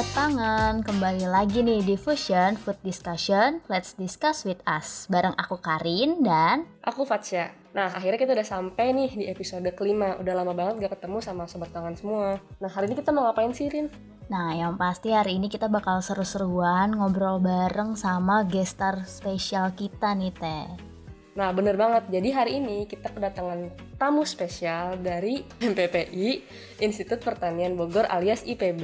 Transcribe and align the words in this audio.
Sobat 0.00 0.16
Pangan, 0.16 0.80
kembali 0.80 1.28
lagi 1.28 1.60
nih 1.60 1.84
di 1.84 1.92
Fusion 1.92 2.56
Food 2.56 2.80
Discussion. 2.80 3.60
Let's 3.68 3.92
discuss 4.00 4.48
with 4.48 4.56
us. 4.64 5.04
Bareng 5.12 5.36
aku 5.36 5.60
Karin 5.60 6.24
dan 6.24 6.64
Aku 6.88 7.04
Fatsya. 7.04 7.52
Nah, 7.76 7.92
akhirnya 7.92 8.16
kita 8.16 8.32
udah 8.32 8.48
sampai 8.48 8.96
nih 8.96 9.12
di 9.12 9.24
episode 9.28 9.68
kelima. 9.76 10.16
Udah 10.16 10.32
lama 10.32 10.56
banget 10.56 10.88
gak 10.88 10.96
ketemu 10.96 11.20
sama 11.20 11.44
Sobat 11.44 11.68
Pangan 11.68 12.00
semua. 12.00 12.40
Nah, 12.64 12.70
hari 12.72 12.88
ini 12.88 12.96
kita 12.96 13.12
mau 13.12 13.28
ngapain 13.28 13.52
sih, 13.52 13.68
Rin? 13.68 13.92
Nah, 14.32 14.56
yang 14.56 14.80
pasti 14.80 15.12
hari 15.12 15.36
ini 15.36 15.52
kita 15.52 15.68
bakal 15.68 16.00
seru-seruan 16.00 16.96
ngobrol 16.96 17.36
bareng 17.36 17.92
sama 17.92 18.48
gestar 18.48 19.04
spesial 19.04 19.76
kita 19.76 20.16
nih, 20.16 20.32
Teh. 20.32 20.89
Nah, 21.38 21.54
bener 21.54 21.78
banget. 21.78 22.10
Jadi 22.10 22.28
hari 22.34 22.52
ini 22.58 22.90
kita 22.90 23.14
kedatangan 23.14 23.70
tamu 24.02 24.26
spesial 24.26 24.98
dari 24.98 25.46
MPPI, 25.70 26.42
Institut 26.82 27.22
Pertanian 27.22 27.78
Bogor 27.78 28.10
alias 28.10 28.42
IPB. 28.42 28.82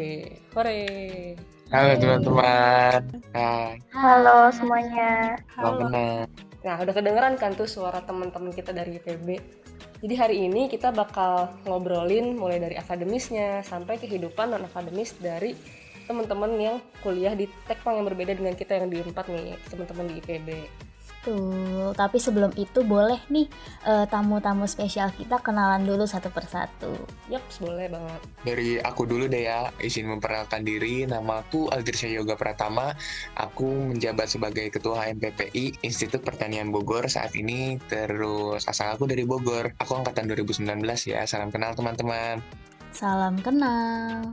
Hore! 0.54 0.82
Halo 1.74 1.98
teman-teman. 1.98 3.02
Hai. 3.34 3.82
Halo 3.90 4.54
semuanya. 4.54 5.34
Halo. 5.58 5.90
Nah, 6.62 6.76
udah 6.78 6.94
kedengeran 6.94 7.34
kan 7.34 7.58
tuh 7.58 7.66
suara 7.66 7.98
teman-teman 8.06 8.54
kita 8.54 8.70
dari 8.70 9.02
IPB. 9.02 9.28
Jadi 10.06 10.14
hari 10.14 10.36
ini 10.46 10.70
kita 10.70 10.94
bakal 10.94 11.50
ngobrolin 11.66 12.38
mulai 12.38 12.62
dari 12.62 12.78
akademisnya 12.78 13.66
sampai 13.66 13.98
kehidupan 13.98 14.54
non 14.54 14.62
akademis 14.62 15.18
dari 15.18 15.58
teman-teman 16.06 16.54
yang 16.54 16.76
kuliah 17.02 17.34
di 17.34 17.50
tekpang 17.66 17.98
yang 17.98 18.06
berbeda 18.06 18.38
dengan 18.38 18.54
kita 18.54 18.78
yang 18.78 18.86
di 18.86 19.02
empat 19.02 19.26
nih, 19.26 19.58
teman-teman 19.66 20.06
di 20.06 20.14
IPB. 20.22 20.48
Betul, 21.26 21.90
tapi 21.98 22.22
sebelum 22.22 22.54
itu 22.54 22.86
boleh 22.86 23.18
nih 23.34 23.50
eh, 23.82 24.06
tamu-tamu 24.06 24.62
spesial 24.70 25.10
kita 25.10 25.42
kenalan 25.42 25.82
dulu 25.82 26.06
satu 26.06 26.30
persatu. 26.30 26.94
Yaps, 27.26 27.58
boleh 27.58 27.90
banget. 27.90 28.20
Dari 28.46 28.78
aku 28.78 29.10
dulu 29.10 29.26
deh 29.26 29.42
ya, 29.50 29.74
izin 29.82 30.06
memperkenalkan 30.06 30.62
diri. 30.62 31.02
Nama 31.02 31.42
aku 31.42 31.66
Aldirsya 31.66 32.14
Yoga 32.14 32.38
Pratama. 32.38 32.94
Aku 33.34 33.66
menjabat 33.66 34.30
sebagai 34.30 34.70
Ketua 34.70 35.02
HMPPI 35.02 35.82
Institut 35.82 36.22
Pertanian 36.22 36.70
Bogor 36.70 37.10
saat 37.10 37.34
ini. 37.34 37.74
Terus 37.90 38.62
asal 38.70 38.94
aku 38.94 39.10
dari 39.10 39.26
Bogor. 39.26 39.74
Aku 39.82 39.98
angkatan 39.98 40.30
2019 40.30 40.62
ya. 41.10 41.26
Salam 41.26 41.50
kenal 41.50 41.74
teman-teman. 41.74 42.38
Salam 42.94 43.34
kenal. 43.42 44.30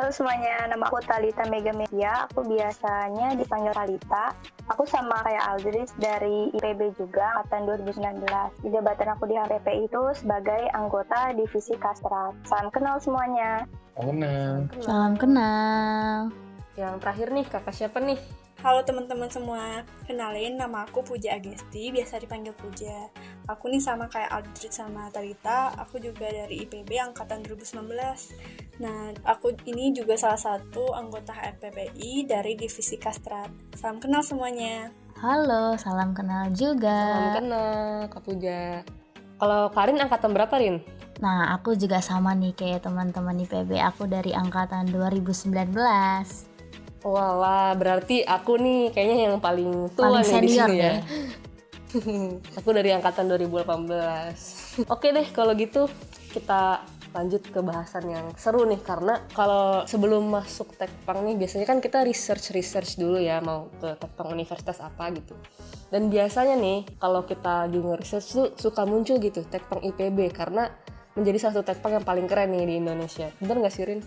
Halo 0.00 0.16
semuanya, 0.16 0.64
nama 0.64 0.88
aku 0.88 0.96
Talita 1.04 1.44
Mega 1.52 1.76
Media. 1.76 2.24
Aku 2.32 2.40
biasanya 2.48 3.36
dipanggil 3.36 3.68
Talita. 3.76 4.32
Aku 4.72 4.88
sama 4.88 5.12
kayak 5.20 5.44
Aldris 5.44 5.92
dari 6.00 6.48
IPB 6.56 6.96
juga, 6.96 7.36
angkatan 7.36 7.68
2019. 7.84 8.24
Di 8.64 8.72
jabatan 8.72 9.12
aku 9.12 9.28
di 9.28 9.36
HPP 9.36 9.92
itu 9.92 10.00
sebagai 10.16 10.72
anggota 10.72 11.36
divisi 11.36 11.76
Kastrat. 11.76 12.32
Salam 12.48 12.72
kenal 12.72 12.96
semuanya. 12.96 13.68
Kenal. 14.00 14.72
Salam 14.80 15.20
kenal. 15.20 16.32
Yang 16.78 16.94
terakhir 17.02 17.28
nih, 17.34 17.46
kakak 17.50 17.74
siapa 17.74 17.98
nih? 17.98 18.20
Halo 18.60 18.84
teman-teman 18.84 19.32
semua, 19.32 19.88
kenalin 20.04 20.60
nama 20.60 20.84
aku 20.84 21.00
Puja 21.00 21.32
Agesti, 21.32 21.88
biasa 21.96 22.20
dipanggil 22.20 22.52
Puja. 22.52 23.08
Aku 23.48 23.72
nih 23.72 23.80
sama 23.80 24.04
kayak 24.12 24.28
Aldrit 24.28 24.68
sama 24.68 25.08
Talita, 25.08 25.72
aku 25.80 25.96
juga 25.96 26.28
dari 26.28 26.68
IPB 26.68 26.92
angkatan 27.00 27.40
2019. 27.40 27.88
Nah, 28.84 29.16
aku 29.24 29.56
ini 29.64 29.96
juga 29.96 30.12
salah 30.20 30.36
satu 30.36 30.92
anggota 30.92 31.32
HMPPI 31.32 32.28
dari 32.28 32.52
divisi 32.52 33.00
Kastrat. 33.00 33.48
Salam 33.80 33.96
kenal 33.96 34.20
semuanya. 34.20 34.92
Halo, 35.24 35.80
salam 35.80 36.12
kenal 36.12 36.52
juga. 36.52 37.16
Salam 37.16 37.36
kenal, 37.40 38.12
Kak 38.12 38.22
Puja. 38.28 38.84
Kalau 39.40 39.72
Karin 39.72 40.04
angkatan 40.04 40.36
berapa, 40.36 40.52
Rin? 40.60 40.84
Nah, 41.24 41.56
aku 41.56 41.76
juga 41.76 42.04
sama 42.04 42.36
nih 42.36 42.52
kayak 42.52 42.84
teman-teman 42.84 43.40
IPB. 43.44 43.76
Aku 43.88 44.04
dari 44.04 44.36
angkatan 44.36 44.88
2019. 44.92 46.49
Walah, 47.00 47.72
berarti 47.80 48.20
aku 48.24 48.60
nih 48.60 48.92
kayaknya 48.92 49.16
yang 49.32 49.36
paling 49.40 49.88
tua 49.96 50.20
Paling 50.20 50.26
nih 50.28 50.40
di 50.44 50.48
sini 50.52 50.76
ya. 50.76 50.92
deh. 50.92 50.98
aku 52.58 52.68
dari 52.76 52.90
angkatan 52.92 53.26
2018. 53.26 54.86
Oke 54.94 55.10
deh, 55.10 55.26
kalau 55.32 55.56
gitu 55.56 55.88
kita 56.30 56.84
lanjut 57.10 57.42
ke 57.42 57.58
bahasan 57.58 58.06
yang 58.06 58.26
seru 58.38 58.62
nih 58.62 58.78
karena 58.86 59.18
kalau 59.34 59.82
sebelum 59.82 60.30
masuk 60.30 60.70
tekpang 60.78 61.26
nih 61.26 61.34
biasanya 61.34 61.66
kan 61.66 61.82
kita 61.82 62.06
research 62.06 62.54
research 62.54 63.02
dulu 63.02 63.18
ya 63.18 63.42
mau 63.42 63.66
ke 63.82 63.98
tekpang 63.98 64.30
universitas 64.30 64.78
apa 64.78 65.10
gitu 65.10 65.34
dan 65.90 66.06
biasanya 66.06 66.54
nih 66.54 66.86
kalau 67.02 67.26
kita 67.26 67.66
lagi 67.66 67.82
nge-research 67.82 68.28
tuh 68.30 68.48
suka 68.54 68.86
muncul 68.86 69.18
gitu 69.18 69.42
tekpang 69.42 69.82
IPB 69.82 70.30
karena 70.30 70.70
menjadi 71.18 71.50
satu 71.50 71.66
tekpang 71.66 71.98
yang 71.98 72.06
paling 72.06 72.26
keren 72.30 72.54
nih 72.54 72.64
di 72.66 72.74
Indonesia 72.78 73.26
bener 73.42 73.56
nggak 73.60 73.74
sih 73.74 73.84
Rin? 73.86 74.00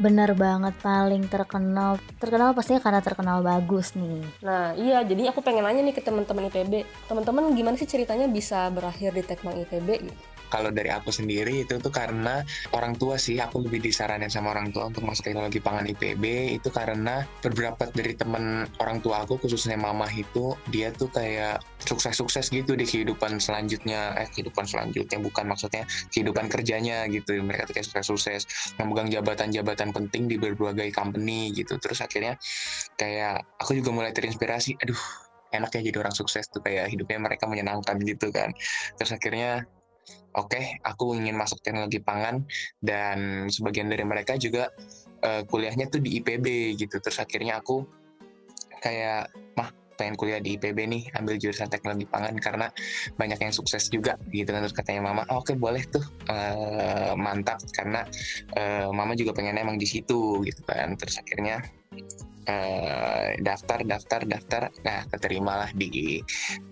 Bener 0.00 0.32
banget, 0.32 0.72
paling 0.80 1.28
terkenal. 1.28 2.00
Terkenal 2.16 2.56
pastinya 2.56 2.80
karena 2.80 3.04
terkenal 3.04 3.44
bagus 3.44 3.92
nih. 3.92 4.24
Nah 4.40 4.72
iya 4.72 5.04
jadi 5.04 5.28
aku 5.28 5.44
pengen 5.44 5.60
nanya 5.60 5.84
nih 5.84 5.92
ke 5.92 6.00
teman-teman 6.00 6.48
IPB 6.48 6.88
teman-teman 7.04 7.52
gimana 7.52 7.76
sih 7.76 7.84
ceritanya 7.84 8.24
bisa 8.24 8.72
berakhir 8.72 9.12
di 9.12 9.20
tekpang 9.20 9.60
IPB 9.60 9.88
gitu? 10.08 10.20
Kalau 10.50 10.74
dari 10.74 10.90
aku 10.90 11.14
sendiri 11.14 11.62
itu 11.62 11.78
tuh 11.78 11.94
karena 11.94 12.42
orang 12.74 12.98
tua 12.98 13.14
sih, 13.16 13.38
aku 13.38 13.62
lebih 13.62 13.78
disaranin 13.78 14.26
sama 14.26 14.50
orang 14.50 14.74
tua 14.74 14.90
untuk 14.90 15.06
masuk 15.06 15.30
teknologi 15.30 15.62
pangan 15.62 15.86
IPB 15.86 16.58
itu 16.58 16.68
karena 16.74 17.22
beberapa 17.38 17.86
dari 17.94 18.18
temen 18.18 18.66
orang 18.82 18.98
tua 18.98 19.22
aku 19.22 19.38
khususnya 19.38 19.78
mama 19.78 20.10
itu 20.10 20.58
dia 20.74 20.90
tuh 20.90 21.06
kayak 21.14 21.62
sukses-sukses 21.86 22.50
gitu 22.50 22.74
di 22.74 22.82
kehidupan 22.84 23.38
selanjutnya, 23.38 24.18
eh 24.18 24.28
kehidupan 24.28 24.66
selanjutnya 24.66 25.22
bukan 25.22 25.46
maksudnya 25.46 25.86
kehidupan 26.10 26.50
kerjanya 26.50 27.06
gitu. 27.08 27.38
Mereka 27.40 27.70
tuh 27.70 27.74
kayak 27.78 27.86
sukses-sukses 27.86 28.74
memegang 28.76 29.08
jabatan-jabatan 29.08 29.94
penting 29.94 30.26
di 30.26 30.36
berbagai 30.36 30.90
company 30.90 31.54
gitu. 31.54 31.78
Terus 31.78 32.02
akhirnya 32.02 32.34
kayak 32.98 33.46
aku 33.62 33.78
juga 33.78 33.94
mulai 33.94 34.10
terinspirasi, 34.10 34.76
aduh 34.82 34.98
enak 35.50 35.70
ya 35.74 35.80
jadi 35.90 35.98
orang 36.06 36.14
sukses 36.14 36.46
tuh 36.46 36.62
kayak 36.62 36.90
hidupnya 36.90 37.18
mereka 37.18 37.46
menyenangkan 37.50 37.98
gitu 38.02 38.30
kan. 38.30 38.54
Terus 38.98 39.10
akhirnya 39.14 39.66
oke 40.36 40.60
aku 40.86 41.18
ingin 41.18 41.34
masuk 41.34 41.58
teknologi 41.62 41.98
pangan 41.98 42.44
dan 42.78 43.48
sebagian 43.50 43.90
dari 43.90 44.06
mereka 44.06 44.38
juga 44.38 44.70
eh, 45.24 45.42
kuliahnya 45.46 45.90
tuh 45.90 46.00
di 46.02 46.20
IPB 46.22 46.76
gitu. 46.78 46.96
Terus 47.02 47.18
akhirnya 47.20 47.60
aku 47.60 47.84
kayak 48.80 49.28
mah 49.58 49.70
pengen 50.00 50.16
kuliah 50.16 50.40
di 50.40 50.56
IPB 50.56 50.78
nih 50.88 51.02
ambil 51.20 51.36
jurusan 51.36 51.68
teknologi 51.68 52.08
pangan 52.08 52.32
karena 52.40 52.72
banyak 53.20 53.36
yang 53.36 53.52
sukses 53.52 53.92
juga 53.92 54.16
gitu 54.32 54.48
kan. 54.48 54.64
Terus 54.64 54.76
katanya 54.76 55.12
mama 55.12 55.28
"Oh, 55.28 55.44
oke 55.44 55.52
boleh 55.60 55.84
tuh. 55.92 56.02
Eh, 56.32 57.12
mantap 57.20 57.60
karena 57.76 58.08
eh, 58.56 58.88
mama 58.88 59.12
juga 59.12 59.36
pengen 59.36 59.60
emang 59.60 59.76
di 59.76 59.84
situ 59.84 60.40
gitu 60.46 60.62
kan. 60.64 60.96
Terus 60.96 61.20
akhirnya 61.20 61.60
eh, 62.50 63.38
daftar 63.38 63.86
daftar 63.86 64.26
daftar 64.26 64.62
nah 64.82 65.06
keterimalah 65.06 65.70
di 65.78 66.18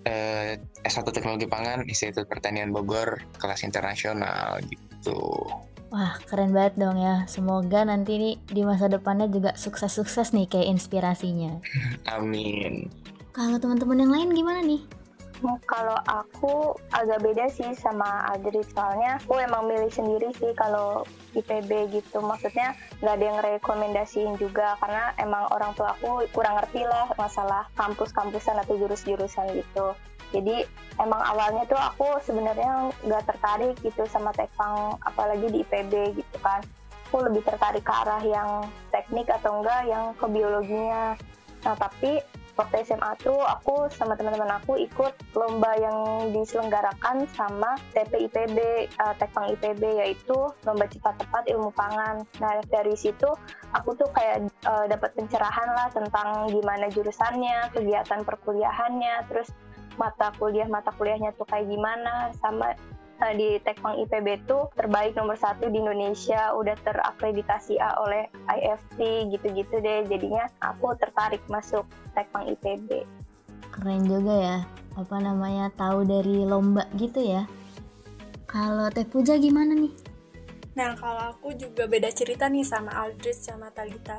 eh, 0.03 0.59
S1 0.83 1.07
Teknologi 1.15 1.47
Pangan 1.47 1.87
Institut 1.87 2.27
Pertanian 2.27 2.75
Bogor 2.75 3.23
kelas 3.39 3.63
internasional 3.63 4.59
gitu. 4.67 5.47
Wah, 5.89 6.21
keren 6.29 6.53
banget 6.53 6.77
dong 6.77 7.01
ya. 7.01 7.25
Semoga 7.25 7.81
nanti 7.87 8.21
nih 8.21 8.35
di 8.45 8.61
masa 8.61 8.93
depannya 8.93 9.25
juga 9.33 9.57
sukses-sukses 9.57 10.37
nih 10.37 10.45
kayak 10.45 10.69
inspirasinya. 10.77 11.65
Amin. 12.15 12.93
Kalau 13.33 13.57
teman-teman 13.57 14.05
yang 14.05 14.13
lain 14.13 14.29
gimana 14.37 14.61
nih? 14.61 14.83
Kalau 15.71 15.99
aku 16.11 16.75
agak 16.91 17.23
beda 17.23 17.47
sih 17.47 17.71
sama 17.79 18.27
Aldris 18.35 18.67
soalnya 18.75 19.23
aku 19.23 19.39
emang 19.39 19.71
milih 19.71 19.91
sendiri 19.91 20.35
sih 20.35 20.51
kalau 20.59 21.07
IPB 21.39 21.95
gitu. 21.95 22.19
Maksudnya 22.19 22.75
nggak 22.99 23.15
ada 23.15 23.25
yang 23.25 23.39
rekomendasiin 23.47 24.35
juga 24.43 24.75
karena 24.83 25.15
emang 25.23 25.47
orang 25.55 25.71
tua 25.79 25.95
aku 25.95 26.27
kurang 26.35 26.59
ngerti 26.59 26.83
lah 26.83 27.07
masalah 27.15 27.71
kampus-kampusan 27.79 28.59
atau 28.59 28.75
jurus-jurusan 28.75 29.55
gitu. 29.55 29.95
Jadi 30.35 30.67
emang 31.01 31.23
awalnya 31.23 31.65
tuh 31.71 31.79
aku 31.79 32.19
sebenarnya 32.21 32.91
nggak 33.07 33.25
tertarik 33.31 33.75
gitu 33.81 34.05
sama 34.11 34.35
tekpang 34.35 34.99
apalagi 35.07 35.47
di 35.49 35.63
IPB 35.63 36.19
gitu 36.19 36.37
kan. 36.43 36.61
Aku 37.09 37.25
lebih 37.25 37.41
tertarik 37.47 37.87
ke 37.87 37.95
arah 37.95 38.21
yang 38.21 38.69
teknik 38.93 39.31
atau 39.33 39.63
enggak 39.63 39.87
yang 39.89 40.13
ke 40.19 40.27
biologinya. 40.29 41.17
Nah 41.65 41.75
tapi 41.79 42.21
waktu 42.59 42.83
SMA 42.83 43.15
tuh 43.23 43.39
aku 43.47 43.87
sama 43.95 44.19
teman-teman 44.19 44.59
aku 44.59 44.75
ikut 44.83 45.15
lomba 45.39 45.79
yang 45.79 46.29
diselenggarakan 46.35 47.25
sama 47.31 47.79
TPIPB, 47.95 48.59
uh, 48.99 49.15
Tekpang 49.17 49.55
IPB 49.55 50.03
yaitu 50.03 50.35
lomba 50.67 50.91
cepat 50.91 51.15
tepat 51.23 51.47
ilmu 51.47 51.71
pangan. 51.73 52.27
Nah 52.43 52.59
dari 52.67 52.99
situ 52.99 53.31
aku 53.71 53.95
tuh 53.95 54.11
kayak 54.11 54.51
uh, 54.67 54.91
dapat 54.91 55.15
pencerahan 55.15 55.71
lah 55.71 55.89
tentang 55.95 56.51
gimana 56.51 56.91
jurusannya, 56.91 57.71
kegiatan 57.71 58.27
perkuliahannya, 58.27 59.31
terus 59.31 59.55
mata 59.95 60.31
kuliah 60.39 60.67
mata 60.67 60.95
kuliahnya 60.95 61.35
tuh 61.35 61.47
kayak 61.47 61.67
gimana 61.67 62.31
sama 62.39 62.75
uh, 63.23 63.35
di 63.35 63.59
Tekpang 63.63 63.99
IPB 64.07 64.49
tuh 64.49 64.71
terbaik 64.75 65.15
nomor 65.15 65.39
satu 65.39 65.71
di 65.71 65.79
Indonesia 65.79 66.55
udah 66.55 66.75
terakreditasi 66.83 67.79
A 67.79 67.99
oleh 68.03 68.27
IFT 68.51 69.31
gitu-gitu 69.35 69.79
deh 69.83 70.07
jadinya 70.07 70.47
aku 70.63 70.95
tertarik 70.99 71.43
masuk 71.51 71.87
Tekpang 72.15 72.51
IPB 72.59 73.07
Keren 73.79 74.03
juga 74.11 74.35
ya. 74.35 74.59
Apa 74.99 75.23
namanya? 75.23 75.71
Tahu 75.71 76.03
dari 76.03 76.43
lomba 76.43 76.83
gitu 76.99 77.23
ya. 77.23 77.47
Kalau 78.51 78.91
Teh 78.91 79.07
Puja 79.07 79.39
gimana 79.39 79.77
nih? 79.77 79.95
Nah, 80.75 80.99
kalau 80.99 81.35
aku 81.35 81.55
juga 81.55 81.87
beda 81.87 82.11
cerita 82.11 82.51
nih 82.51 82.67
sama 82.67 82.91
Aldris 82.91 83.39
sama 83.39 83.71
Talita. 83.71 84.19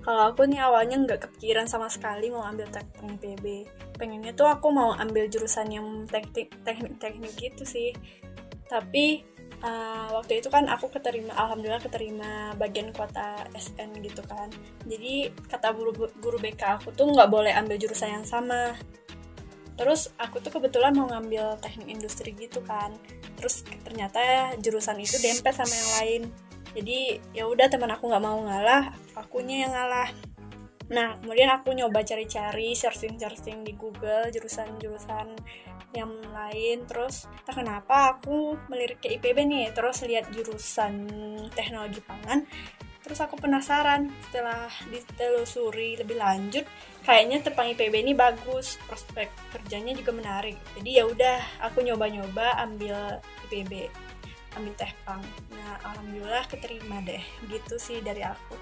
Kalau 0.00 0.32
aku 0.32 0.48
nih 0.48 0.60
awalnya 0.64 0.96
nggak 0.96 1.28
kepikiran 1.28 1.68
sama 1.68 1.92
sekali 1.92 2.32
mau 2.32 2.40
ambil 2.44 2.66
teknik 2.72 3.20
IPB 3.20 3.68
pengennya 4.00 4.32
tuh 4.32 4.48
aku 4.48 4.72
mau 4.72 4.96
ambil 4.96 5.28
jurusan 5.28 5.68
yang 5.68 5.86
teknik 6.08 6.48
teknik 6.64 6.96
teknik 6.96 7.32
gitu 7.36 7.68
sih. 7.68 7.92
Tapi 8.64 9.20
uh, 9.60 10.08
waktu 10.16 10.40
itu 10.40 10.48
kan 10.48 10.64
aku 10.72 10.88
keterima 10.88 11.36
alhamdulillah 11.36 11.84
keterima 11.84 12.56
bagian 12.56 12.96
kuota 12.96 13.44
SN 13.52 14.00
gitu 14.00 14.24
kan. 14.24 14.48
Jadi 14.88 15.28
kata 15.52 15.76
guru 15.76 15.92
guru 16.16 16.40
BK 16.40 16.80
aku 16.80 16.96
tuh 16.96 17.12
nggak 17.12 17.28
boleh 17.28 17.52
ambil 17.52 17.76
jurusan 17.76 18.24
yang 18.24 18.26
sama. 18.26 18.72
Terus 19.76 20.12
aku 20.16 20.40
tuh 20.40 20.52
kebetulan 20.52 20.96
mau 20.96 21.08
ngambil 21.08 21.60
teknik 21.60 21.92
industri 21.92 22.32
gitu 22.32 22.64
kan. 22.64 22.96
Terus 23.36 23.68
ternyata 23.84 24.56
jurusan 24.64 24.96
itu 24.96 25.20
dempet 25.20 25.52
sama 25.52 25.72
yang 25.76 25.92
lain 26.00 26.22
jadi 26.70 27.18
ya 27.34 27.50
udah 27.50 27.66
teman 27.66 27.90
aku 27.90 28.06
nggak 28.06 28.24
mau 28.24 28.38
ngalah 28.46 28.94
akunya 29.18 29.66
yang 29.66 29.72
ngalah. 29.74 30.10
Nah 30.90 31.18
kemudian 31.22 31.50
aku 31.50 31.74
nyoba 31.74 32.02
cari-cari 32.02 32.74
searching-searching 32.74 33.62
di 33.62 33.74
Google 33.74 34.30
jurusan-jurusan 34.30 35.26
yang 35.94 36.12
lain. 36.30 36.86
Terus 36.86 37.26
tak 37.42 37.62
kenapa 37.62 38.18
aku 38.18 38.58
melirik 38.70 39.02
ke 39.02 39.18
IPB 39.18 39.46
nih 39.46 39.66
terus 39.74 40.02
lihat 40.06 40.30
jurusan 40.30 41.06
teknologi 41.54 42.02
pangan. 42.02 42.46
Terus 43.00 43.18
aku 43.18 43.34
penasaran 43.40 44.12
setelah 44.28 44.70
ditelusuri 44.92 45.98
lebih 45.98 46.20
lanjut 46.20 46.62
kayaknya 47.02 47.42
tepang 47.42 47.72
IPB 47.74 48.06
ini 48.06 48.12
bagus 48.14 48.78
prospek 48.86 49.26
kerjanya 49.50 49.96
juga 49.98 50.14
menarik. 50.14 50.54
Jadi 50.78 50.90
ya 51.02 51.08
udah 51.08 51.66
aku 51.66 51.82
nyoba-nyoba 51.82 52.62
ambil 52.62 53.18
IPB 53.48 53.90
ambil 54.58 54.74
tekpang 54.74 55.22
nah 55.54 55.74
alhamdulillah 55.92 56.44
keterima 56.50 56.98
deh. 57.06 57.22
Gitu 57.46 57.74
sih 57.78 58.02
dari 58.02 58.26
aku. 58.26 58.54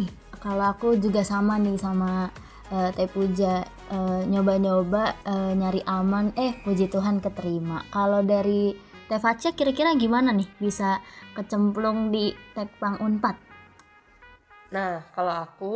Ih, 0.00 0.10
kalau 0.40 0.72
aku 0.72 0.96
juga 0.96 1.20
sama 1.20 1.60
nih 1.60 1.76
sama 1.76 2.32
uh, 2.72 2.90
Teh 2.94 3.10
Puja. 3.10 3.66
Uh, 3.90 4.22
nyoba-nyoba 4.22 5.18
uh, 5.26 5.52
nyari 5.52 5.82
aman. 5.82 6.30
Eh 6.38 6.54
puji 6.62 6.86
Tuhan 6.86 7.18
keterima. 7.18 7.82
Kalau 7.90 8.22
dari 8.22 8.70
Teh 9.10 9.18
Facia 9.18 9.50
kira-kira 9.50 9.98
gimana 9.98 10.30
nih 10.30 10.46
bisa 10.62 11.02
kecemplung 11.34 12.14
di 12.14 12.30
Tekpang 12.54 13.02
Unpad? 13.02 13.36
Nah 14.70 15.02
kalau 15.10 15.34
aku 15.42 15.72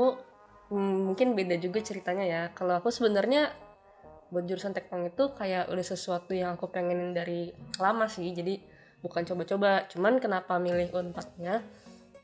hmm, 0.70 1.10
mungkin 1.10 1.34
beda 1.34 1.58
juga 1.58 1.82
ceritanya 1.82 2.24
ya. 2.24 2.42
Kalau 2.54 2.78
aku 2.78 2.94
sebenarnya 2.94 3.50
buat 4.30 4.46
jurusan 4.46 4.70
Tekpang 4.70 5.10
itu 5.10 5.34
kayak 5.34 5.66
udah 5.74 5.84
sesuatu 5.84 6.30
yang 6.30 6.54
aku 6.54 6.70
pengenin 6.70 7.10
dari 7.10 7.50
lama 7.82 8.06
sih. 8.06 8.30
Jadi 8.30 8.73
bukan 9.04 9.22
coba-coba 9.28 9.84
cuman 9.92 10.16
kenapa 10.16 10.56
milih 10.56 10.88
unpadnya? 10.96 11.60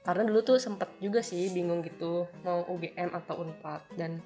Karena 0.01 0.25
dulu 0.25 0.41
tuh 0.41 0.57
sempet 0.57 0.89
juga 0.97 1.21
sih 1.21 1.53
bingung 1.53 1.85
gitu 1.85 2.25
mau 2.41 2.65
UGM 2.65 3.13
atau 3.13 3.45
unpad. 3.45 3.85
Dan 3.93 4.25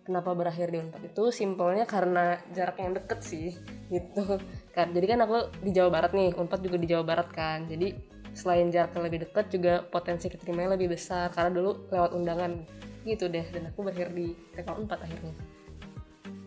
kenapa 0.00 0.32
berakhir 0.32 0.72
di 0.72 0.80
Unpad 0.80 1.12
itu 1.12 1.24
simpelnya 1.28 1.84
karena 1.84 2.40
jarak 2.56 2.80
yang 2.80 2.96
deket 2.96 3.20
sih 3.20 3.52
gitu. 3.92 4.40
Kan 4.72 4.96
jadi 4.96 5.14
kan 5.14 5.28
aku 5.28 5.52
di 5.60 5.70
Jawa 5.76 5.92
Barat 5.92 6.16
nih 6.16 6.32
Unpad 6.34 6.60
juga 6.64 6.80
di 6.80 6.88
Jawa 6.88 7.04
Barat 7.04 7.28
kan. 7.30 7.68
Jadi 7.68 7.92
selain 8.32 8.72
jarak 8.72 8.96
yang 8.96 9.04
lebih 9.06 9.28
dekat 9.28 9.52
juga 9.52 9.84
potensi 9.84 10.32
keterimanya 10.32 10.80
lebih 10.80 10.96
besar 10.96 11.28
karena 11.36 11.52
dulu 11.52 11.86
lewat 11.92 12.10
undangan 12.16 12.64
gitu 13.04 13.28
deh. 13.28 13.44
Dan 13.52 13.68
aku 13.70 13.84
berakhir 13.84 14.16
di 14.16 14.32
TK 14.56 14.68
Unpad 14.72 14.98
akhirnya. 15.04 15.34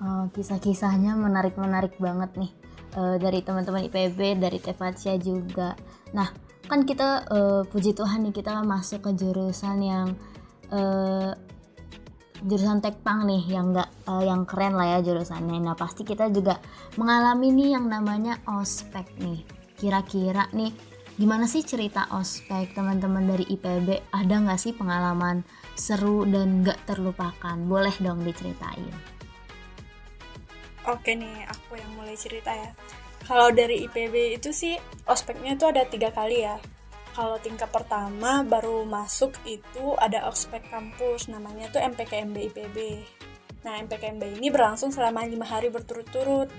Oh, 0.04 0.28
kisah-kisahnya 0.34 1.16
menarik-menarik 1.16 1.96
banget 2.02 2.36
nih 2.36 2.52
uh, 2.96 3.18
dari 3.18 3.44
teman-teman 3.46 3.90
IPB 3.90 4.40
dari 4.40 4.60
Tefacia 4.62 5.18
juga 5.18 5.78
nah 6.14 6.30
kan 6.68 6.88
kita 6.88 7.28
uh, 7.28 7.62
puji 7.68 7.92
Tuhan 7.94 8.26
nih 8.30 8.34
kita 8.40 8.64
masuk 8.64 9.06
ke 9.06 9.12
jurusan 9.20 9.78
yang 9.84 10.08
uh, 10.72 11.36
jurusan 12.44 12.84
tekpang 12.84 13.24
nih 13.24 13.44
yang 13.48 13.72
enggak 13.72 13.90
uh, 14.08 14.24
yang 14.24 14.44
keren 14.44 14.76
lah 14.76 15.00
ya 15.00 15.00
jurusannya. 15.00 15.64
Nah 15.64 15.76
pasti 15.80 16.04
kita 16.04 16.28
juga 16.28 16.60
mengalami 17.00 17.56
nih 17.56 17.80
yang 17.80 17.88
namanya 17.88 18.40
ospek 18.48 19.08
nih. 19.20 19.44
Kira-kira 19.80 20.52
nih 20.52 20.72
gimana 21.16 21.48
sih 21.48 21.64
cerita 21.64 22.08
ospek 22.12 22.76
teman-teman 22.76 23.24
dari 23.24 23.48
IPB? 23.48 24.12
Ada 24.12 24.36
nggak 24.44 24.60
sih 24.60 24.76
pengalaman 24.76 25.44
seru 25.76 26.28
dan 26.28 26.64
nggak 26.64 26.84
terlupakan? 26.84 27.56
Boleh 27.64 27.96
dong 28.04 28.24
diceritain. 28.28 29.13
Oke 30.90 31.16
nih, 31.16 31.48
aku 31.48 31.80
yang 31.80 31.92
mulai 31.96 32.16
cerita 32.20 32.52
ya. 32.52 32.72
Kalau 33.24 33.56
dari 33.56 33.88
IPB 33.88 34.36
itu 34.36 34.52
sih 34.52 34.76
ospeknya 35.08 35.56
itu 35.56 35.64
ada 35.64 35.88
tiga 35.88 36.12
kali 36.12 36.44
ya. 36.44 36.60
Kalau 37.16 37.40
tingkat 37.40 37.70
pertama 37.72 38.44
baru 38.44 38.84
masuk 38.84 39.38
itu 39.46 39.96
ada 40.02 40.28
ospek 40.28 40.66
kampus 40.68 41.30
namanya 41.30 41.70
tuh 41.70 41.80
MPKMB 41.80 42.36
IPB 42.52 42.78
nah 43.64 43.80
MPKMB 43.80 44.44
ini 44.44 44.52
berlangsung 44.52 44.92
selama 44.92 45.24
lima 45.24 45.48
hari 45.48 45.72
berturut-turut. 45.72 46.52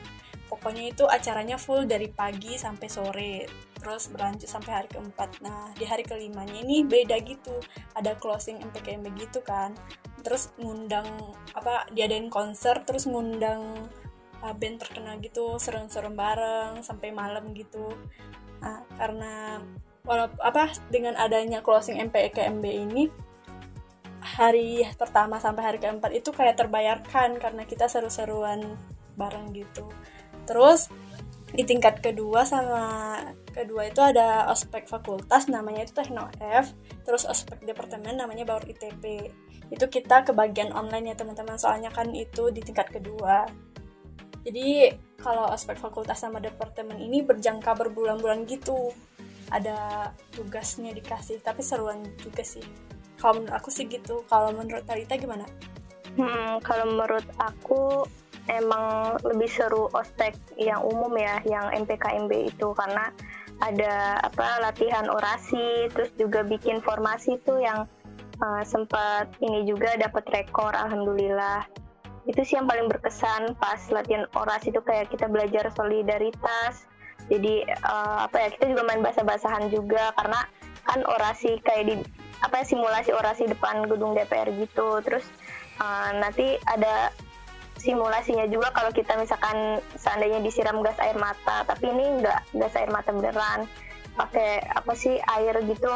Pokoknya 0.45 0.93
itu 0.93 1.05
acaranya 1.09 1.57
full 1.57 1.89
dari 1.89 2.09
pagi 2.09 2.57
sampai 2.61 2.89
sore 2.89 3.35
terus 3.77 4.09
berlanjut 4.09 4.49
sampai 4.49 4.73
hari 4.73 4.89
keempat. 4.89 5.45
Nah 5.45 5.73
di 5.77 5.85
hari 5.85 6.05
kelimanya 6.05 6.57
ini 6.65 6.85
beda 6.85 7.21
gitu. 7.21 7.61
Ada 7.97 8.17
closing 8.17 8.61
MPKMB 8.61 9.13
gitu 9.21 9.45
kan. 9.45 9.77
Terus 10.25 10.53
ngundang 10.57 11.05
apa 11.53 11.85
diadain 11.93 12.33
konser 12.33 12.81
terus 12.89 13.05
ngundang 13.05 13.89
uh, 14.45 14.53
band 14.53 14.77
terkenal 14.77 15.17
gitu 15.25 15.57
serem-serem 15.57 16.13
bareng 16.13 16.85
sampai 16.85 17.09
malam 17.11 17.57
gitu. 17.57 17.97
Nah, 18.61 18.85
karena 19.01 19.65
walaupun 20.05 20.41
apa 20.45 20.77
dengan 20.93 21.17
adanya 21.17 21.65
closing 21.65 21.97
MPEKMB 21.97 22.65
ini 22.69 23.09
hari 24.21 24.85
pertama 24.97 25.41
sampai 25.41 25.63
hari 25.65 25.79
keempat 25.81 26.13
itu 26.13 26.33
kayak 26.33 26.61
terbayarkan 26.61 27.41
karena 27.41 27.65
kita 27.65 27.89
seru-seruan 27.89 28.77
bareng 29.17 29.53
gitu. 29.57 29.89
Terus 30.45 30.93
di 31.55 31.63
tingkat 31.63 32.03
kedua 32.03 32.43
sama 32.43 33.15
kedua 33.55 33.87
itu 33.87 34.03
ada 34.03 34.51
ospek 34.51 34.91
fakultas 34.91 35.47
namanya 35.47 35.87
itu 35.87 35.95
Tekno 35.95 36.29
F. 36.41 36.73
Terus 37.05 37.29
ospek 37.29 37.63
departemen 37.63 38.17
namanya 38.17 38.49
Baur 38.49 38.65
ITP 38.65 39.31
itu 39.71 39.85
kita 39.89 40.25
ke 40.27 40.33
bagian 40.33 40.73
online 40.73 41.13
ya 41.13 41.17
teman-teman. 41.17 41.61
Soalnya 41.61 41.93
kan 41.93 42.11
itu 42.13 42.51
di 42.51 42.65
tingkat 42.65 42.91
kedua 42.91 43.47
jadi 44.45 44.93
kalau 45.25 45.49
ospek 45.49 45.81
fakultas 45.81 46.21
sama 46.21 46.37
departemen 46.37 47.01
ini 47.01 47.25
berjangka 47.25 47.73
berbulan-bulan 47.73 48.45
gitu. 48.45 48.93
Ada 49.49 50.11
tugasnya 50.37 50.93
dikasih 50.93 51.41
tapi 51.41 51.65
seruan 51.65 52.05
juga 52.21 52.45
sih. 52.45 52.65
Kalau 53.17 53.41
menurut 53.41 53.57
aku 53.57 53.69
sih 53.73 53.89
gitu. 53.89 54.21
Kalau 54.29 54.53
menurut 54.53 54.85
Talita 54.85 55.17
gimana? 55.17 55.49
Hmm, 56.21 56.61
kalau 56.61 56.93
menurut 56.93 57.25
aku 57.41 58.05
emang 58.53 59.17
lebih 59.25 59.49
seru 59.49 59.89
ospek 59.97 60.37
yang 60.61 60.85
umum 60.85 61.17
ya 61.17 61.41
yang 61.49 61.73
MPKMB 61.73 62.53
itu. 62.53 62.77
Karena 62.77 63.09
ada 63.65 64.21
apa 64.21 64.61
latihan 64.61 65.09
orasi 65.09 65.89
terus 65.97 66.13
juga 66.21 66.45
bikin 66.45 66.85
formasi 66.85 67.41
tuh 67.49 67.65
yang 67.65 67.89
uh, 68.45 68.63
sempat 68.67 69.31
ini 69.41 69.65
juga 69.65 69.97
dapat 69.97 70.27
rekor 70.35 70.75
alhamdulillah 70.75 71.65
itu 72.25 72.41
sih 72.41 72.57
yang 72.57 72.65
paling 72.65 72.89
berkesan 72.89 73.53
pas 73.61 73.81
latihan 73.93 74.25
orasi 74.33 74.73
itu 74.73 74.81
kayak 74.81 75.13
kita 75.13 75.29
belajar 75.29 75.69
solidaritas. 75.77 76.89
Jadi 77.29 77.65
uh, 77.85 78.29
apa 78.29 78.37
ya 78.37 78.49
kita 78.57 78.65
juga 78.73 78.83
main 78.85 79.01
bahasa-basahan 79.01 79.73
juga 79.73 80.13
karena 80.17 80.41
kan 80.85 81.01
orasi 81.09 81.57
kayak 81.65 81.85
di 81.89 81.95
apa 82.45 82.61
ya 82.61 82.65
simulasi 82.69 83.11
orasi 83.17 83.49
depan 83.49 83.85
gedung 83.89 84.17
DPR 84.17 84.49
gitu. 84.57 85.01
Terus 85.05 85.25
uh, 85.81 86.17
nanti 86.17 86.57
ada 86.69 87.13
simulasinya 87.77 88.49
juga 88.49 88.73
kalau 88.73 88.89
kita 88.93 89.21
misalkan 89.21 89.81
seandainya 90.01 90.41
disiram 90.41 90.81
gas 90.81 90.97
air 91.05 91.17
mata 91.21 91.69
tapi 91.69 91.93
ini 91.93 92.21
enggak 92.21 92.41
gas 92.57 92.73
air 92.77 92.89
mata 92.89 93.13
beneran. 93.13 93.69
Pakai 94.17 94.65
apa 94.73 94.93
sih 94.97 95.21
air 95.37 95.61
gitu 95.69 95.93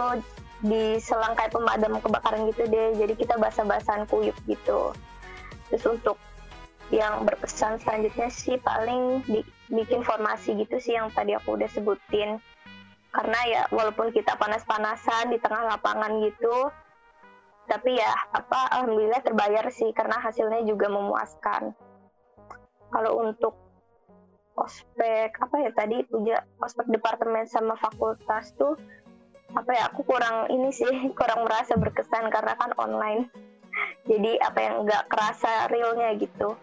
di 0.58 0.99
selang 0.99 1.38
kayak 1.38 1.56
pemadam 1.56 1.97
kebakaran 2.04 2.44
gitu 2.52 2.68
deh. 2.68 3.00
Jadi 3.00 3.16
kita 3.16 3.40
basa-basan 3.40 4.04
kuyup 4.08 4.37
gitu 4.44 4.92
terus 5.68 5.84
untuk 5.87 6.16
yang 6.88 7.28
berpesan 7.28 7.76
selanjutnya 7.84 8.32
sih 8.32 8.56
paling 8.64 9.20
di, 9.28 9.44
bikin 9.68 10.00
formasi 10.00 10.56
gitu 10.56 10.80
sih 10.80 10.96
yang 10.96 11.12
tadi 11.12 11.37
aku 11.37 11.60
udah 11.60 11.68
sebutin. 11.68 12.40
Karena 13.12 13.40
ya 13.48 13.62
walaupun 13.72 14.12
kita 14.12 14.37
panas-panasan 14.37 15.32
di 15.32 15.38
tengah 15.40 15.64
lapangan 15.76 16.12
gitu 16.25 16.72
tapi 17.68 18.00
ya 18.00 18.08
apa 18.32 18.72
alhamdulillah 18.80 19.20
terbayar 19.20 19.68
sih 19.68 19.92
karena 19.92 20.16
hasilnya 20.16 20.64
juga 20.64 20.88
memuaskan. 20.88 21.76
Kalau 22.88 23.20
untuk 23.20 23.52
ospek 24.56 25.30
apa 25.38 25.56
ya 25.60 25.70
tadi 25.76 26.02
punya 26.08 26.42
ospek 26.58 26.88
departemen 26.90 27.46
sama 27.46 27.78
fakultas 27.78 28.50
tuh 28.58 28.75
apa 29.54 29.70
ya 29.70 29.82
aku 29.88 30.02
kurang 30.04 30.50
ini 30.50 30.75
sih 30.75 30.90
kurang 31.18 31.46
merasa 31.46 31.78
berkesan 31.78 32.28
karena 32.32 32.58
kan 32.58 32.75
online 32.80 33.30
jadi 34.08 34.40
apa 34.44 34.58
yang 34.61 34.75
nggak 34.87 35.04
kerasa 35.11 35.68
realnya 35.68 36.16
gitu. 36.16 36.56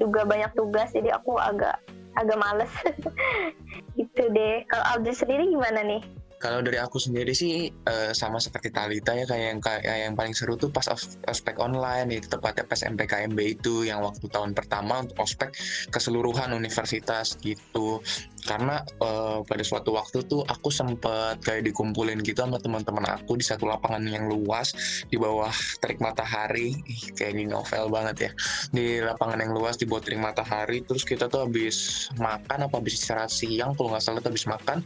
Juga 0.00 0.24
banyak 0.24 0.52
tugas 0.56 0.90
jadi 0.92 1.14
aku 1.16 1.36
agak 1.36 1.78
agak 2.18 2.38
males. 2.40 2.72
Gitu 3.98 4.22
deh. 4.32 4.64
Kalau 4.66 4.84
Audrey 4.96 5.14
sendiri 5.14 5.46
gimana 5.50 5.84
nih? 5.84 6.02
Kalau 6.40 6.64
dari 6.64 6.80
aku 6.80 6.96
sendiri 6.96 7.36
sih 7.36 7.68
eh, 7.68 8.12
sama 8.16 8.40
seperti 8.40 8.72
Talita 8.72 9.12
ya 9.12 9.28
kayak 9.28 9.44
yang 9.44 9.60
kayak 9.60 9.84
yang 9.84 10.14
paling 10.16 10.32
seru 10.32 10.56
tuh 10.56 10.72
pas 10.72 10.88
os- 10.88 11.20
ospek 11.28 11.60
online 11.60 12.16
itu 12.16 12.32
tepatnya 12.32 12.64
pas 12.64 12.80
MPKMB 12.80 13.60
itu 13.60 13.84
yang 13.84 14.00
waktu 14.00 14.24
tahun 14.24 14.56
pertama 14.56 15.04
untuk 15.04 15.20
ospek 15.20 15.52
keseluruhan 15.92 16.56
universitas 16.56 17.36
gitu. 17.44 18.00
Karena 18.44 18.82
eh, 18.82 19.38
pada 19.44 19.64
suatu 19.64 19.96
waktu 19.96 20.24
tuh 20.26 20.42
aku 20.46 20.68
sempet 20.72 21.40
kayak 21.44 21.66
dikumpulin 21.70 22.20
gitu 22.24 22.42
sama 22.44 22.60
teman-teman 22.60 23.04
aku 23.16 23.36
di 23.36 23.44
satu 23.44 23.68
lapangan 23.68 24.02
yang 24.04 24.28
luas 24.28 24.72
di 25.08 25.16
bawah 25.16 25.52
terik 25.80 26.00
matahari, 26.00 26.72
Ih, 26.74 27.02
kayak 27.14 27.34
di 27.36 27.44
novel 27.46 27.88
banget 27.88 28.16
ya. 28.28 28.30
Di 28.72 28.86
lapangan 29.02 29.38
yang 29.40 29.52
luas 29.52 29.76
di 29.76 29.84
bawah 29.88 30.02
terik 30.02 30.20
matahari. 30.20 30.82
Terus 30.84 31.04
kita 31.04 31.26
tuh 31.26 31.48
habis 31.48 32.08
makan 32.16 32.68
apa 32.68 32.74
habis 32.80 33.00
istirahat 33.00 33.32
siang 33.32 33.72
kalau 33.76 33.94
nggak 33.94 34.04
salah 34.04 34.20
tuh 34.20 34.30
habis 34.32 34.46
makan 34.48 34.78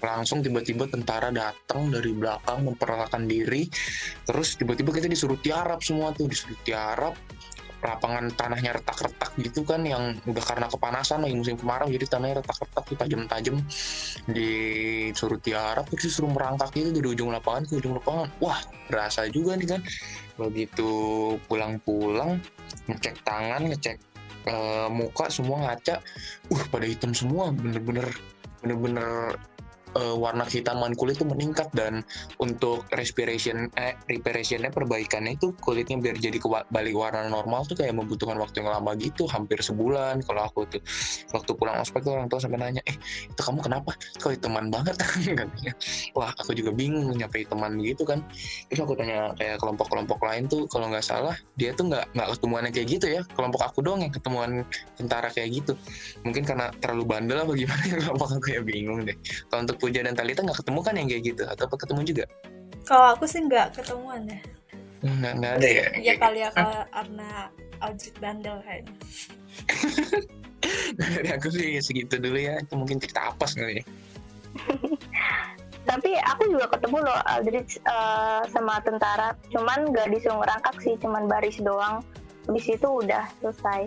langsung 0.00 0.40
tiba-tiba 0.44 0.88
tentara 0.90 1.28
datang 1.32 1.88
dari 1.88 2.12
belakang 2.12 2.66
memperkenalkan 2.66 3.28
diri. 3.28 3.68
Terus 4.26 4.56
tiba-tiba 4.58 4.90
kita 4.94 5.06
disuruh 5.06 5.38
tiarap 5.40 5.80
semua 5.80 6.12
tuh 6.12 6.28
disuruh 6.28 6.58
tiarap 6.64 7.14
lapangan 7.84 8.32
tanahnya 8.32 8.80
retak-retak 8.80 9.30
gitu 9.36 9.60
kan 9.62 9.84
yang 9.84 10.16
udah 10.24 10.44
karena 10.44 10.66
kepanasan 10.66 11.22
lagi 11.22 11.36
musim 11.36 11.56
kemarau 11.60 11.92
jadi 11.92 12.08
tanahnya 12.08 12.40
retak-retak 12.40 12.82
tuh 12.88 12.96
tajam-tajam 12.96 13.56
disuruh 14.32 15.40
tiarap 15.40 15.84
terus 15.92 16.08
disuruh 16.08 16.32
merangkak 16.32 16.72
itu 16.74 16.90
dari 16.90 17.08
ujung 17.12 17.30
lapangan 17.30 17.68
ke 17.68 17.78
ujung 17.78 18.00
lapangan. 18.00 18.28
Wah 18.40 18.58
berasa 18.88 19.28
juga 19.28 19.54
nih 19.60 19.68
kan. 19.76 19.80
Begitu 20.40 20.88
pulang-pulang 21.46 22.40
ngecek 22.88 23.20
tangan 23.22 23.68
ngecek 23.68 23.96
eh, 24.46 24.88
muka 24.88 25.26
semua 25.28 25.68
ngaca 25.70 26.00
uh 26.52 26.62
pada 26.70 26.86
hitam 26.86 27.12
semua 27.12 27.50
bener-bener 27.50 28.06
bener-bener 28.62 29.36
eh, 29.96 30.16
warna 30.16 30.44
hitaman 30.44 30.92
kulit 30.94 31.16
itu 31.16 31.26
meningkat 31.26 31.72
dan 31.72 32.04
untuk 32.38 32.84
respiration 32.92 33.72
eh 33.80 33.96
reparationnya 34.06 34.68
perbaikannya 34.68 35.40
itu 35.40 35.56
kulitnya 35.58 35.96
biar 35.96 36.16
jadi 36.20 36.36
ke 36.36 36.48
balik 36.68 36.94
warna 36.94 37.26
normal 37.26 37.64
tuh 37.64 37.74
kayak 37.78 37.96
membutuhkan 37.96 38.36
waktu 38.36 38.60
yang 38.60 38.70
lama 38.76 38.92
gitu 39.00 39.24
hampir 39.26 39.58
sebulan 39.64 40.20
kalau 40.28 40.44
aku 40.44 40.68
tuh. 40.68 40.82
Waktu 41.32 41.50
pulang 41.56 41.80
ospek 41.80 42.04
tuh 42.04 42.12
orang 42.14 42.28
tua 42.28 42.40
sampai 42.40 42.58
nanya 42.60 42.82
eh 42.84 42.96
itu 43.26 43.40
kamu 43.40 43.64
kenapa? 43.64 43.96
Kok 44.20 44.32
hitaman 44.36 44.68
banget? 44.68 44.96
Wah 46.16 46.30
aku 46.36 46.52
juga 46.52 46.70
bingung 46.76 47.08
nyampe 47.16 47.42
hitaman 47.42 47.80
begitu 47.80 48.04
kan. 48.04 48.20
Terus 48.68 48.80
aku 48.84 48.92
tanya 48.98 49.32
kayak 49.40 49.56
kelompok-kelompok 49.62 50.18
lain 50.20 50.44
tuh 50.46 50.68
kalau 50.68 50.92
nggak 50.92 51.04
salah 51.04 51.34
dia 51.56 51.72
tuh 51.72 51.88
nggak 51.88 52.12
nggak 52.12 52.28
ketemuannya 52.36 52.70
kayak 52.72 52.88
gitu 53.00 53.06
ya? 53.08 53.20
Kelompok 53.32 53.62
aku 53.64 53.78
doang 53.80 54.04
yang 54.04 54.12
ketemuan 54.12 54.62
tentara 54.98 55.28
kayak 55.32 55.62
gitu. 55.62 55.72
Mungkin 56.22 56.42
karena 56.44 56.68
terlalu 56.78 57.04
bandel 57.08 57.38
apa 57.42 57.52
gimana 57.56 57.82
kelompok 58.04 58.28
aku 58.36 58.48
ya 58.52 58.60
bingung 58.60 59.06
deh. 59.06 59.16
Kalau 59.48 59.60
untuk 59.64 59.78
Puja 59.86 60.02
dan 60.02 60.18
Talita 60.18 60.42
nggak 60.42 60.58
ketemu 60.66 60.80
kan 60.82 60.94
yang 60.98 61.06
kayak 61.06 61.22
gitu 61.24 61.42
atau 61.46 61.70
apa 61.70 61.76
ketemu 61.78 62.00
juga 62.02 62.24
Kalau 62.82 63.06
aku 63.14 63.24
sih 63.24 63.38
nggak 63.40 63.78
ketemuan 63.78 64.26
ya. 64.26 64.38
nggak 65.06 65.32
nggak 65.38 65.52
ada 65.62 65.68
ya 65.70 65.86
Ya 66.02 66.14
kali 66.18 66.42
ya 66.42 66.50
kalau 66.50 66.82
karena 66.90 67.28
Aldrich 67.78 68.18
bandel 68.18 68.56
kayaknya. 68.66 68.94
dari 70.98 71.28
aku 71.30 71.48
sih 71.48 71.78
segitu 71.78 72.18
dulu 72.18 72.34
ya 72.36 72.58
itu 72.58 72.74
mungkin 72.74 72.98
cerita 72.98 73.30
apa 73.30 73.46
kali 73.46 73.78
ya 73.78 73.84
Tapi 75.86 76.18
aku 76.18 76.50
juga 76.50 76.66
ketemu 76.66 76.98
loh 77.06 77.18
Aldrich 77.30 77.78
eh, 77.78 78.42
sama 78.50 78.82
tentara. 78.82 79.38
Cuman 79.54 79.94
gak 79.94 80.10
disuruh 80.10 80.42
ngerangkak 80.42 80.82
sih, 80.82 80.98
cuman 80.98 81.30
baris 81.30 81.62
doang. 81.62 82.02
Habis 82.50 82.66
itu 82.66 82.88
udah 82.90 83.30
selesai. 83.38 83.86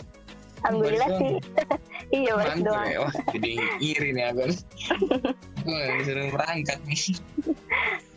Alhamdulillah 0.64 1.10
sih. 1.16 1.32
iya 2.24 2.32
baris 2.36 2.62
doang. 2.64 2.88
ya 2.90 2.98
wah 3.06 3.14
jadi 3.32 3.52
iri 3.80 4.10
nih 4.16 4.26
aku 4.34 4.42
Wah, 5.70 5.86
disuruh 6.02 6.32
berangkat 6.34 6.80
nih 6.88 7.02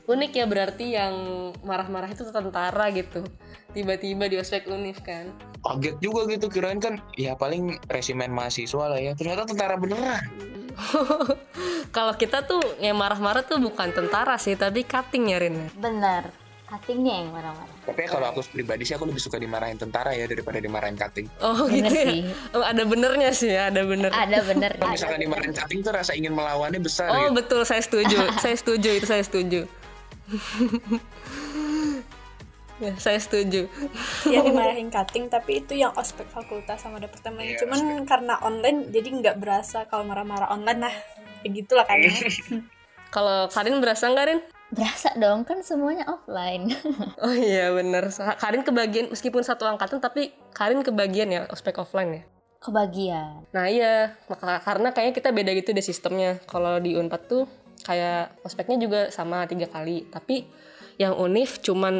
Unik 0.03 0.33
ya 0.35 0.47
berarti 0.51 0.87
yang 0.99 1.15
marah-marah 1.63 2.11
itu 2.11 2.27
tentara 2.27 2.91
gitu. 2.91 3.23
Tiba-tiba 3.71 4.27
di 4.27 4.35
ospek 4.35 4.67
univ 4.67 4.99
kan. 5.07 5.31
kaget 5.63 5.95
juga 6.03 6.27
gitu 6.27 6.51
kirain 6.51 6.83
kan 6.83 6.99
ya 7.15 7.39
paling 7.39 7.79
resimen 7.87 8.35
mahasiswa 8.35 8.91
lah 8.91 8.99
ya 8.99 9.15
ternyata 9.15 9.47
tentara 9.47 9.79
beneran 9.79 10.19
Kalau 11.97 12.19
kita 12.19 12.43
tuh 12.43 12.59
yang 12.83 12.99
marah-marah 12.99 13.47
tuh 13.47 13.63
bukan 13.63 13.95
tentara 13.95 14.35
sih, 14.43 14.59
tapi 14.59 14.83
cutting 14.83 15.31
ya 15.31 15.39
Rin. 15.39 15.71
bener 15.79 16.42
cuttingnya 16.73 17.21
yang 17.21 17.29
marah-marah 17.31 17.77
tapi 17.85 18.01
kalau 18.09 18.27
aku 18.27 18.41
pribadi 18.49 18.83
sih 18.83 18.97
aku 18.97 19.05
lebih 19.05 19.21
suka 19.21 19.37
dimarahin 19.37 19.77
tentara 19.77 20.11
ya 20.11 20.25
daripada 20.25 20.57
dimarahin 20.57 20.97
cutting 20.97 21.29
Oh 21.39 21.69
Bener 21.69 21.85
gitu 21.85 21.93
ya. 21.93 22.05
sih. 22.09 22.21
Oh, 22.51 22.65
ada 22.65 22.83
benernya 22.83 23.31
sih, 23.31 23.53
ya, 23.53 23.69
ada 23.69 23.85
bener. 23.85 24.09
ada 24.09 24.39
bener 24.41 24.71
kalau 24.75 24.91
misalkan 24.91 25.21
dimarahin 25.21 25.53
cutting 25.53 25.81
tuh 25.81 25.93
rasa 25.93 26.17
ingin 26.17 26.33
melawannya 26.33 26.81
besar 26.81 27.13
Oh 27.13 27.19
gitu. 27.29 27.37
betul, 27.37 27.61
saya 27.63 27.83
setuju. 27.83 28.17
saya 28.43 28.57
setuju 28.57 28.89
itu 28.97 29.05
saya 29.05 29.21
setuju. 29.21 29.61
ya, 32.81 32.93
saya 32.97 33.19
setuju. 33.21 33.69
Ya 34.27 34.39
dimarahin 34.43 34.89
cutting 34.89 35.29
tapi 35.29 35.61
itu 35.61 35.77
yang 35.77 35.93
ospek 35.95 36.27
fakultas 36.29 36.81
sama 36.81 36.99
departemen. 36.99 37.45
Iya, 37.45 37.63
Cuman 37.63 37.81
karena 38.05 38.39
online 38.41 38.89
jadi 38.89 39.09
nggak 39.13 39.37
berasa 39.39 39.85
kalau 39.87 40.03
marah-marah 40.03 40.51
online 40.51 40.81
nah. 40.81 40.95
Ya 41.43 41.51
gitulah 41.51 41.83
kan. 41.83 41.99
Kalau 43.15 43.45
Karin 43.51 43.77
berasa 43.83 44.09
nggak 44.09 44.25
Rin? 44.25 44.41
Berasa 44.73 45.13
dong 45.21 45.45
kan 45.45 45.61
semuanya 45.61 46.09
offline 46.09 46.73
Oh 47.25 47.37
iya 47.37 47.69
bener. 47.77 48.09
Karin 48.41 48.65
kebagian 48.65 49.13
meskipun 49.13 49.45
satu 49.45 49.69
angkatan 49.69 50.01
tapi 50.01 50.33
Karin 50.57 50.81
kebagian 50.81 51.29
ya 51.29 51.45
ospek 51.53 51.77
offline 51.77 52.11
ya. 52.11 52.23
kebagian 52.63 53.43
Nah 53.53 53.67
iya, 53.69 54.17
maka 54.31 54.63
karena 54.65 54.95
kayaknya 54.95 55.15
kita 55.19 55.29
beda 55.35 55.51
gitu 55.53 55.75
deh 55.77 55.85
sistemnya. 55.85 56.41
Kalau 56.49 56.81
di 56.81 56.97
Unpad 56.97 57.23
tuh 57.29 57.45
kayak 57.85 58.39
ospeknya 58.47 58.79
juga 58.79 59.01
sama 59.11 59.45
tiga 59.51 59.67
kali, 59.67 60.07
tapi 60.09 60.47
yang 60.97 61.19
Unif 61.19 61.59
cuman 61.59 61.95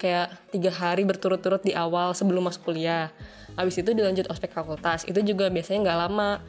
kayak 0.00 0.50
tiga 0.50 0.72
hari 0.72 1.04
berturut-turut 1.04 1.60
di 1.60 1.76
awal 1.76 2.16
sebelum 2.16 2.48
masuk 2.48 2.72
kuliah. 2.72 3.12
Habis 3.60 3.84
itu 3.84 3.92
dilanjut 3.92 4.28
ospek 4.32 4.56
fakultas. 4.56 5.04
Itu 5.04 5.20
juga 5.20 5.52
biasanya 5.52 5.84
nggak 5.84 6.00
lama, 6.08 6.40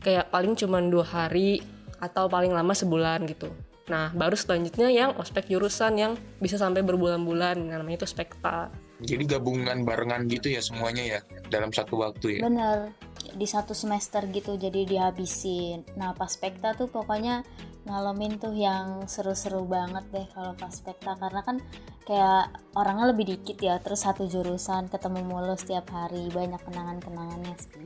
kayak 0.00 0.32
paling 0.32 0.56
cuman 0.56 0.88
dua 0.88 1.04
hari 1.04 1.60
atau 2.00 2.26
paling 2.32 2.50
lama 2.50 2.72
sebulan 2.72 3.28
gitu. 3.28 3.52
Nah 3.90 4.14
baru 4.14 4.38
selanjutnya 4.38 4.92
yang 4.92 5.18
ospek 5.18 5.50
jurusan 5.50 5.98
yang 5.98 6.12
bisa 6.38 6.54
sampai 6.60 6.86
berbulan-bulan, 6.86 7.58
namanya 7.58 8.04
itu 8.04 8.08
spekta. 8.08 8.70
jadi 9.02 9.34
gabungan 9.34 9.82
barengan 9.82 10.30
gitu 10.30 10.54
ya 10.54 10.62
semuanya 10.62 11.02
ya 11.02 11.20
dalam 11.50 11.74
satu 11.74 11.98
waktu 12.06 12.38
ya? 12.38 12.40
Bener. 12.46 12.94
Di 13.34 13.46
satu 13.50 13.74
semester 13.74 14.22
gitu 14.30 14.54
jadi 14.54 14.86
dihabisin. 14.86 15.82
Nah 15.98 16.14
pas 16.14 16.30
spekta 16.30 16.78
tuh 16.78 16.86
pokoknya 16.86 17.42
ngalamin 17.82 18.38
tuh 18.38 18.54
yang 18.54 19.02
seru-seru 19.10 19.66
banget 19.66 20.06
deh 20.14 20.26
kalau 20.30 20.54
pas 20.54 20.70
spekta 20.70 21.18
karena 21.18 21.42
kan 21.42 21.58
kayak 22.06 22.54
orangnya 22.78 23.10
lebih 23.10 23.34
dikit 23.34 23.58
ya 23.58 23.82
terus 23.82 24.06
satu 24.06 24.30
jurusan 24.30 24.86
ketemu 24.86 25.26
mulu 25.26 25.58
setiap 25.58 25.90
hari 25.90 26.30
banyak 26.30 26.62
kenangan-kenangannya 26.62 27.54
sih. 27.58 27.82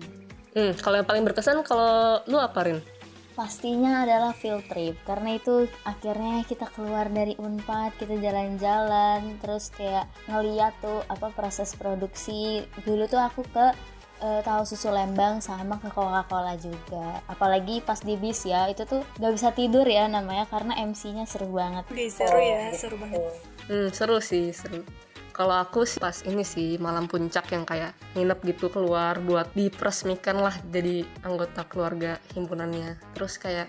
Hmm, 0.53 0.73
kalau 0.77 1.01
yang 1.01 1.09
paling 1.09 1.25
berkesan 1.25 1.65
kalau 1.65 2.21
lu 2.29 2.37
apa 2.37 2.61
Rin? 2.65 2.81
Pastinya 3.37 4.09
adalah 4.09 4.33
field 4.33 4.65
trip 4.65 4.97
karena 5.05 5.37
itu 5.37 5.69
akhirnya 5.85 6.41
kita 6.49 6.73
keluar 6.73 7.13
dari 7.13 7.37
Unpad 7.37 8.01
kita 8.01 8.17
jalan-jalan 8.17 9.37
terus 9.45 9.69
kayak 9.77 10.09
ngeliat 10.25 10.73
tuh 10.81 11.05
apa 11.13 11.29
proses 11.37 11.77
produksi 11.77 12.65
dulu 12.89 13.05
tuh 13.05 13.21
aku 13.21 13.45
ke 13.45 13.67
eh, 14.25 14.41
tahu 14.41 14.65
susu 14.65 14.89
Lembang 14.89 15.45
sama 15.45 15.77
ke 15.77 15.93
Coca-Cola 15.93 16.57
juga 16.57 17.21
apalagi 17.29 17.85
pas 17.85 18.01
di 18.01 18.17
bis 18.17 18.49
ya 18.49 18.73
itu 18.73 18.89
tuh 18.89 19.05
gak 19.21 19.37
bisa 19.37 19.53
tidur 19.53 19.85
ya 19.85 20.09
namanya 20.09 20.49
karena 20.49 20.73
MC-nya 20.81 21.29
seru 21.29 21.53
banget 21.53 21.85
Oke, 21.93 22.09
seru 22.09 22.41
ya, 22.41 22.73
seru 22.73 22.97
banget. 22.97 23.21
Hmm, 23.69 23.91
seru 23.93 24.17
sih, 24.23 24.55
seru. 24.55 24.81
Kalau 25.37 25.53
aku 25.53 25.85
sih 25.85 26.01
pas 26.01 26.17
ini 26.25 26.41
sih 26.41 26.81
malam 26.81 27.05
puncak 27.05 27.53
yang 27.53 27.69
kayak 27.69 27.93
nginep 28.17 28.57
gitu 28.57 28.73
keluar 28.73 29.21
buat 29.21 29.53
diperesmikan 29.53 30.41
lah 30.41 30.57
jadi 30.73 31.05
anggota 31.29 31.69
keluarga 31.69 32.17
himpunannya. 32.33 32.97
Terus 33.13 33.37
kayak 33.37 33.69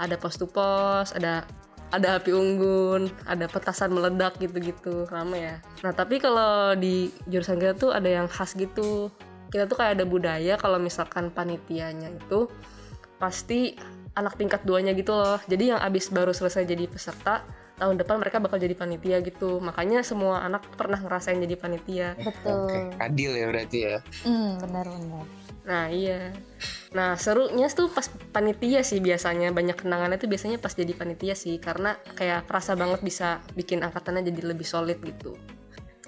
ada 0.00 0.16
pos 0.16 0.40
to 0.40 0.48
pos, 0.48 1.12
ada 1.12 1.44
ada 1.92 2.16
api 2.16 2.32
unggun, 2.32 3.12
ada 3.28 3.44
petasan 3.44 3.92
meledak 3.92 4.40
gitu-gitu, 4.40 5.04
rame 5.12 5.52
ya. 5.52 5.56
Nah 5.84 5.92
tapi 5.92 6.16
kalau 6.16 6.72
di 6.72 7.12
jurusan 7.28 7.60
kita 7.60 7.76
tuh 7.76 7.92
ada 7.92 8.08
yang 8.08 8.24
khas 8.32 8.56
gitu. 8.56 9.12
Kita 9.52 9.68
tuh 9.68 9.76
kayak 9.76 10.00
ada 10.00 10.08
budaya 10.08 10.56
kalau 10.56 10.80
misalkan 10.80 11.28
panitianya 11.28 12.08
itu 12.08 12.48
pasti 13.20 13.76
anak 14.16 14.40
tingkat 14.40 14.64
duanya 14.64 14.96
gitu 14.96 15.12
loh. 15.12 15.36
Jadi 15.44 15.76
yang 15.76 15.80
abis 15.84 16.08
baru 16.08 16.32
selesai 16.32 16.64
jadi 16.64 16.88
peserta, 16.88 17.44
tahun 17.80 17.96
depan 18.00 18.20
mereka 18.20 18.38
bakal 18.38 18.58
jadi 18.60 18.74
panitia 18.76 19.18
gitu. 19.24 19.58
Makanya 19.58 20.04
semua 20.04 20.44
anak 20.44 20.64
pernah 20.76 21.00
ngerasain 21.00 21.40
jadi 21.40 21.56
panitia. 21.56 22.08
betul 22.20 22.68
Oke, 22.68 22.78
adil 23.00 23.32
ya 23.36 23.46
berarti 23.48 23.78
ya. 23.82 23.96
hmm 24.24 24.50
benar-benar 24.60 25.24
Nah 25.62 25.86
iya. 25.88 26.34
Nah 26.92 27.14
serunya 27.14 27.70
tuh 27.70 27.88
pas 27.88 28.10
panitia 28.34 28.82
sih 28.82 28.98
biasanya 28.98 29.54
banyak 29.54 29.78
kenangannya 29.78 30.18
tuh 30.18 30.28
biasanya 30.28 30.58
pas 30.58 30.74
jadi 30.74 30.92
panitia 30.92 31.38
sih 31.38 31.56
karena 31.62 31.96
kayak 32.18 32.50
kerasa 32.50 32.74
banget 32.74 33.00
bisa 33.00 33.38
bikin 33.54 33.80
angkatannya 33.86 34.26
jadi 34.26 34.52
lebih 34.52 34.66
solid 34.66 34.98
gitu. 35.00 35.38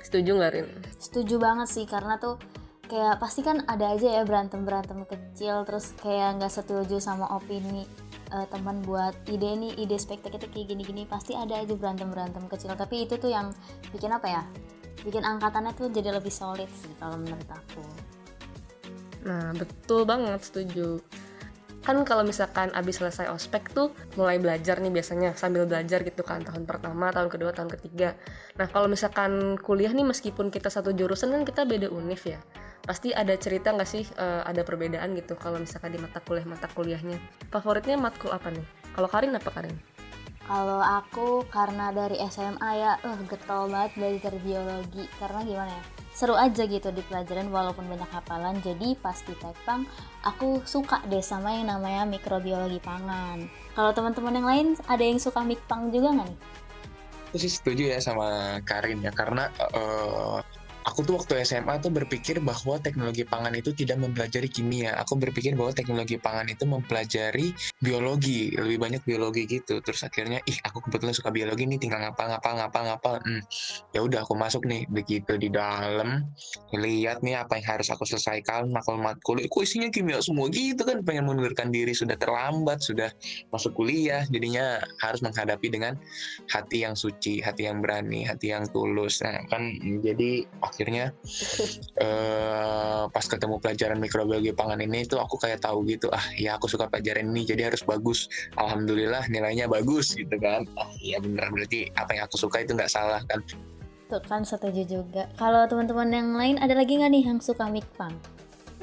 Setuju 0.02 0.36
nggak 0.36 0.52
Rin? 0.52 0.66
Setuju 0.98 1.38
banget 1.38 1.68
sih 1.70 1.86
karena 1.86 2.18
tuh 2.18 2.36
kayak 2.84 3.16
pasti 3.16 3.40
kan 3.40 3.64
ada 3.64 3.96
aja 3.96 4.20
ya 4.20 4.22
berantem 4.28 4.62
berantem 4.62 5.08
kecil 5.08 5.64
terus 5.64 5.96
kayak 6.04 6.36
nggak 6.36 6.52
setuju 6.52 7.00
sama 7.00 7.24
opini 7.32 7.88
eh, 8.34 8.46
teman 8.50 8.82
buat 8.82 9.14
ide 9.30 9.54
nih 9.54 9.72
ide 9.78 9.94
spektakuler 9.94 10.50
kayak 10.50 10.74
gini-gini 10.74 11.06
pasti 11.06 11.38
ada 11.38 11.62
aja 11.62 11.74
berantem 11.78 12.10
berantem 12.10 12.42
kecil. 12.50 12.74
Tapi 12.74 13.06
itu 13.06 13.14
tuh 13.14 13.30
yang 13.30 13.54
bikin 13.94 14.10
apa 14.10 14.26
ya? 14.26 14.42
Bikin 15.06 15.22
angkatannya 15.22 15.72
tuh 15.78 15.88
jadi 15.94 16.10
lebih 16.10 16.34
solid 16.34 16.68
sih 16.82 16.92
kalau 16.98 17.14
menurut 17.14 17.46
aku. 17.46 17.82
Nah, 19.24 19.56
betul 19.56 20.04
banget 20.04 20.40
setuju. 20.44 21.00
Kan 21.84 22.00
kalau 22.08 22.24
misalkan 22.24 22.72
abis 22.72 23.04
selesai 23.04 23.28
ospek 23.28 23.68
tuh 23.76 23.92
mulai 24.16 24.40
belajar 24.40 24.80
nih 24.80 24.88
biasanya 24.88 25.36
sambil 25.36 25.68
belajar 25.68 26.00
gitu 26.00 26.24
kan 26.24 26.40
tahun 26.40 26.64
pertama, 26.64 27.12
tahun 27.12 27.28
kedua, 27.28 27.52
tahun 27.52 27.68
ketiga. 27.76 28.16
Nah, 28.56 28.72
kalau 28.72 28.88
misalkan 28.88 29.60
kuliah 29.60 29.92
nih 29.92 30.08
meskipun 30.08 30.48
kita 30.48 30.72
satu 30.72 30.96
jurusan 30.96 31.36
kan 31.36 31.44
kita 31.44 31.68
beda 31.68 31.92
univ 31.92 32.24
ya. 32.24 32.40
Pasti 32.84 33.12
ada 33.12 33.36
cerita 33.36 33.72
nggak 33.72 33.88
sih 33.88 34.04
eh, 34.16 34.42
ada 34.44 34.64
perbedaan 34.64 35.12
gitu 35.12 35.36
kalau 35.36 35.60
misalkan 35.60 35.92
di 35.92 36.00
mata 36.00 36.24
kuliah 36.24 36.48
mata 36.48 36.72
kuliahnya. 36.72 37.20
Favoritnya 37.52 38.00
matkul 38.00 38.32
apa 38.32 38.48
nih? 38.48 38.64
Kalau 38.96 39.08
Karin 39.12 39.36
apa 39.36 39.52
Karin? 39.52 39.93
Kalau 40.44 40.84
aku 40.84 41.48
karena 41.48 41.88
dari 41.88 42.20
SMA 42.28 42.70
ya, 42.76 43.00
eh 43.00 43.16
getol 43.24 43.72
banget 43.72 43.96
belajar 43.96 44.32
biologi 44.44 45.08
karena 45.16 45.40
gimana 45.40 45.72
ya? 45.72 45.84
Seru 46.14 46.36
aja 46.36 46.62
gitu 46.68 46.92
di 46.94 47.02
pelajaran 47.08 47.48
walaupun 47.48 47.88
banyak 47.88 48.06
hafalan. 48.12 48.60
Jadi 48.60 48.92
pas 49.00 49.16
di 49.24 49.32
Tekpang 49.34 49.88
aku 50.20 50.60
suka 50.68 51.00
deh 51.08 51.24
sama 51.24 51.56
yang 51.56 51.72
namanya 51.72 52.04
mikrobiologi 52.04 52.78
pangan. 52.78 53.48
Kalau 53.72 53.90
teman-teman 53.96 54.36
yang 54.36 54.48
lain 54.48 54.66
ada 54.84 55.00
yang 55.00 55.16
suka 55.16 55.40
mikpang 55.40 55.88
juga 55.88 56.12
nggak 56.12 56.28
nih? 56.28 56.40
Aku 57.32 57.36
sih 57.40 57.50
setuju 57.50 57.96
ya 57.96 57.98
sama 57.98 58.60
Karin 58.62 59.02
ya 59.02 59.10
karena 59.10 59.50
eh, 59.58 60.38
aku 60.84 61.00
tuh 61.00 61.14
waktu 61.16 61.40
SMA 61.48 61.80
tuh 61.80 61.88
berpikir 61.88 62.44
bahwa 62.44 62.76
teknologi 62.76 63.24
pangan 63.24 63.56
itu 63.56 63.72
tidak 63.72 63.96
mempelajari 64.04 64.52
kimia. 64.52 64.92
Aku 65.00 65.16
berpikir 65.16 65.56
bahwa 65.56 65.72
teknologi 65.72 66.20
pangan 66.20 66.44
itu 66.52 66.68
mempelajari 66.68 67.56
biologi, 67.80 68.52
lebih 68.52 68.78
banyak 68.78 69.02
biologi 69.08 69.48
gitu. 69.48 69.80
Terus 69.80 70.04
akhirnya, 70.04 70.44
ih 70.44 70.58
aku 70.60 70.84
kebetulan 70.84 71.16
suka 71.16 71.32
biologi 71.32 71.64
nih, 71.64 71.80
tinggal 71.80 72.04
ngapa 72.04 72.36
ngapa 72.36 72.50
ngapa 72.60 72.80
ngapa. 72.92 73.10
Hmm, 73.24 73.42
ya 73.96 74.00
udah 74.04 74.28
aku 74.28 74.36
masuk 74.36 74.68
nih. 74.68 74.84
Begitu 74.92 75.40
di 75.40 75.48
dalam, 75.48 76.28
lihat 76.76 77.24
nih 77.24 77.40
apa 77.40 77.56
yang 77.56 77.80
harus 77.80 77.88
aku 77.88 78.04
selesaikan, 78.04 78.68
makul 78.68 79.00
matkul. 79.00 79.40
Kok 79.40 79.62
isinya 79.64 79.88
kimia 79.88 80.20
semua 80.20 80.52
gitu 80.52 80.84
kan? 80.84 81.00
Pengen 81.00 81.24
mengundurkan 81.24 81.72
diri 81.72 81.96
sudah 81.96 82.20
terlambat, 82.20 82.84
sudah 82.84 83.08
masuk 83.48 83.72
kuliah, 83.72 84.28
jadinya 84.28 84.84
harus 85.00 85.24
menghadapi 85.24 85.72
dengan 85.72 85.96
hati 86.52 86.84
yang 86.84 86.92
suci, 86.92 87.40
hati 87.40 87.64
yang 87.64 87.80
berani, 87.80 88.28
hati 88.28 88.52
yang 88.52 88.68
tulus. 88.68 89.24
Nah 89.24 89.40
kan 89.48 89.72
jadi 90.04 90.44
akhirnya 90.74 91.14
eh, 92.04 93.02
pas 93.06 93.26
ketemu 93.30 93.62
pelajaran 93.62 94.02
mikrobiologi 94.02 94.50
pangan 94.50 94.82
ini 94.82 95.06
tuh 95.06 95.22
aku 95.22 95.38
kayak 95.38 95.62
tahu 95.62 95.86
gitu 95.86 96.10
ah 96.10 96.26
ya 96.34 96.58
aku 96.58 96.66
suka 96.66 96.90
pelajaran 96.90 97.30
ini 97.30 97.46
jadi 97.46 97.70
harus 97.70 97.86
bagus 97.86 98.26
alhamdulillah 98.58 99.30
nilainya 99.30 99.70
bagus 99.70 100.18
gitu 100.18 100.34
kan 100.42 100.66
ah 100.74 100.90
iya 100.98 101.22
bener 101.22 101.46
berarti 101.54 101.86
apa 101.94 102.10
yang 102.18 102.26
aku 102.26 102.36
suka 102.42 102.66
itu 102.66 102.74
nggak 102.74 102.90
salah 102.90 103.22
kan 103.30 103.38
Tuh 104.04 104.20
kan 104.20 104.44
setuju 104.44 104.84
juga. 104.84 105.32
Kalau 105.40 105.64
teman-teman 105.64 106.12
yang 106.12 106.28
lain 106.36 106.56
ada 106.60 106.76
lagi 106.76 107.00
nggak 107.00 107.08
nih 107.08 107.24
yang 107.24 107.40
suka 107.40 107.72
mikpang? 107.72 108.12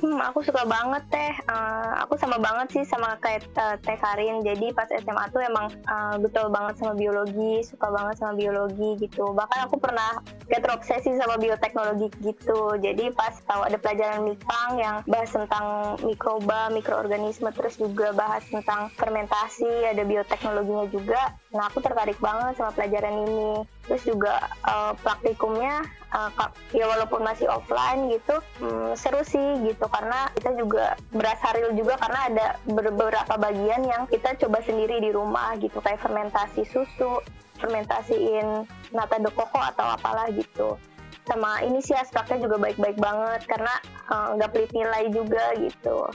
Hmm, 0.01 0.17
aku 0.17 0.41
suka 0.41 0.65
banget 0.65 1.05
teh. 1.13 1.33
Eh, 1.45 1.91
aku 2.01 2.17
sama 2.17 2.41
banget 2.41 2.73
sih 2.73 2.83
sama 2.89 3.21
kayak 3.21 3.45
eh, 3.53 3.77
Teh 3.85 3.97
Karin. 4.01 4.41
Jadi 4.41 4.73
pas 4.73 4.89
SMA 4.89 5.29
tuh 5.29 5.45
emang 5.45 5.69
eh, 5.69 6.15
betul 6.17 6.49
banget 6.49 6.81
sama 6.81 6.97
biologi, 6.97 7.61
suka 7.61 7.93
banget 7.93 8.17
sama 8.17 8.33
biologi 8.33 8.97
gitu. 8.97 9.29
Bahkan 9.29 9.69
aku 9.69 9.77
pernah 9.77 10.17
kayak 10.49 10.65
terobsesi 10.65 11.13
sama 11.21 11.37
bioteknologi 11.37 12.09
gitu. 12.17 12.81
Jadi 12.81 13.13
pas 13.13 13.37
tahu 13.45 13.61
ada 13.61 13.77
pelajaran 13.77 14.25
MIPANG 14.25 14.71
yang 14.81 14.95
bahas 15.05 15.29
tentang 15.29 15.93
mikroba, 16.01 16.73
mikroorganisme, 16.73 17.53
terus 17.53 17.77
juga 17.77 18.09
bahas 18.17 18.41
tentang 18.49 18.89
fermentasi, 18.97 19.85
ada 19.85 20.01
bioteknologinya 20.01 20.89
juga. 20.89 21.21
Nah, 21.51 21.67
aku 21.67 21.83
tertarik 21.83 22.15
banget 22.23 22.55
sama 22.55 22.71
pelajaran 22.71 23.27
ini. 23.27 23.67
Terus 23.83 24.03
juga 24.07 24.39
eh, 24.63 24.93
praktikumnya 25.03 25.83
ka- 26.11 26.55
ya 26.75 26.87
walaupun 26.87 27.23
masih 27.23 27.47
offline 27.47 28.07
gitu 28.11 28.39
hmm, 28.63 28.95
seru 28.95 29.19
sih 29.27 29.59
gitu. 29.67 29.83
Karena 29.91 30.31
kita 30.39 30.55
juga 30.55 30.95
berasa 31.11 31.51
real 31.51 31.75
juga 31.75 31.99
karena 31.99 32.19
ada 32.31 32.47
beberapa 32.67 33.33
bagian 33.35 33.83
yang 33.83 34.07
kita 34.07 34.35
coba 34.39 34.63
sendiri 34.63 35.03
di 35.03 35.11
rumah 35.11 35.59
gitu. 35.59 35.83
Kayak 35.83 35.99
fermentasi 35.99 36.63
susu 36.67 37.19
fermentasiin 37.59 38.65
nata 38.95 39.19
de 39.19 39.29
coco 39.35 39.59
atau 39.59 39.91
apalah 39.91 40.31
gitu. 40.31 40.79
Sama 41.27 41.61
ini 41.67 41.83
sih 41.83 41.93
aspeknya 41.93 42.47
juga 42.47 42.57
baik-baik 42.63 42.95
banget 42.95 43.43
karena 43.43 43.75
eh, 44.07 44.27
nggak 44.39 44.51
pelit 44.55 44.71
nilai 44.71 45.03
juga 45.11 45.51
gitu 45.59 46.07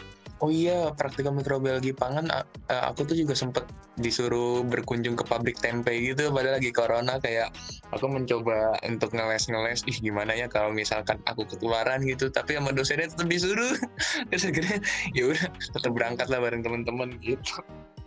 oh 0.45 0.53
iya 0.53 0.93
praktikum 0.93 1.41
mikrobiologi 1.41 1.97
pangan 1.97 2.29
aku 2.69 3.09
tuh 3.09 3.17
juga 3.17 3.33
sempet 3.33 3.65
disuruh 3.97 4.61
berkunjung 4.69 5.17
ke 5.17 5.25
pabrik 5.25 5.57
tempe 5.57 5.97
gitu 5.97 6.29
padahal 6.29 6.61
lagi 6.61 6.69
corona 6.75 7.17
kayak 7.17 7.49
aku 7.95 8.07
mencoba 8.11 8.77
untuk 8.85 9.17
ngeles-ngeles 9.17 9.87
ih 9.89 9.99
gimana 10.03 10.37
ya 10.37 10.51
kalau 10.51 10.75
misalkan 10.75 11.17
aku 11.25 11.49
ketularan 11.49 12.05
gitu 12.05 12.29
tapi 12.29 12.59
sama 12.59 12.75
dosennya 12.75 13.09
tetap 13.09 13.29
disuruh. 13.29 13.75
Terus 14.33 14.45
akhirnya 14.51 14.79
ya 15.17 15.25
udah 15.33 15.47
tetap 15.73 15.93
berangkat 15.95 16.27
lah 16.29 16.41
bareng 16.43 16.63
teman-teman 16.67 17.17
gitu. 17.23 17.63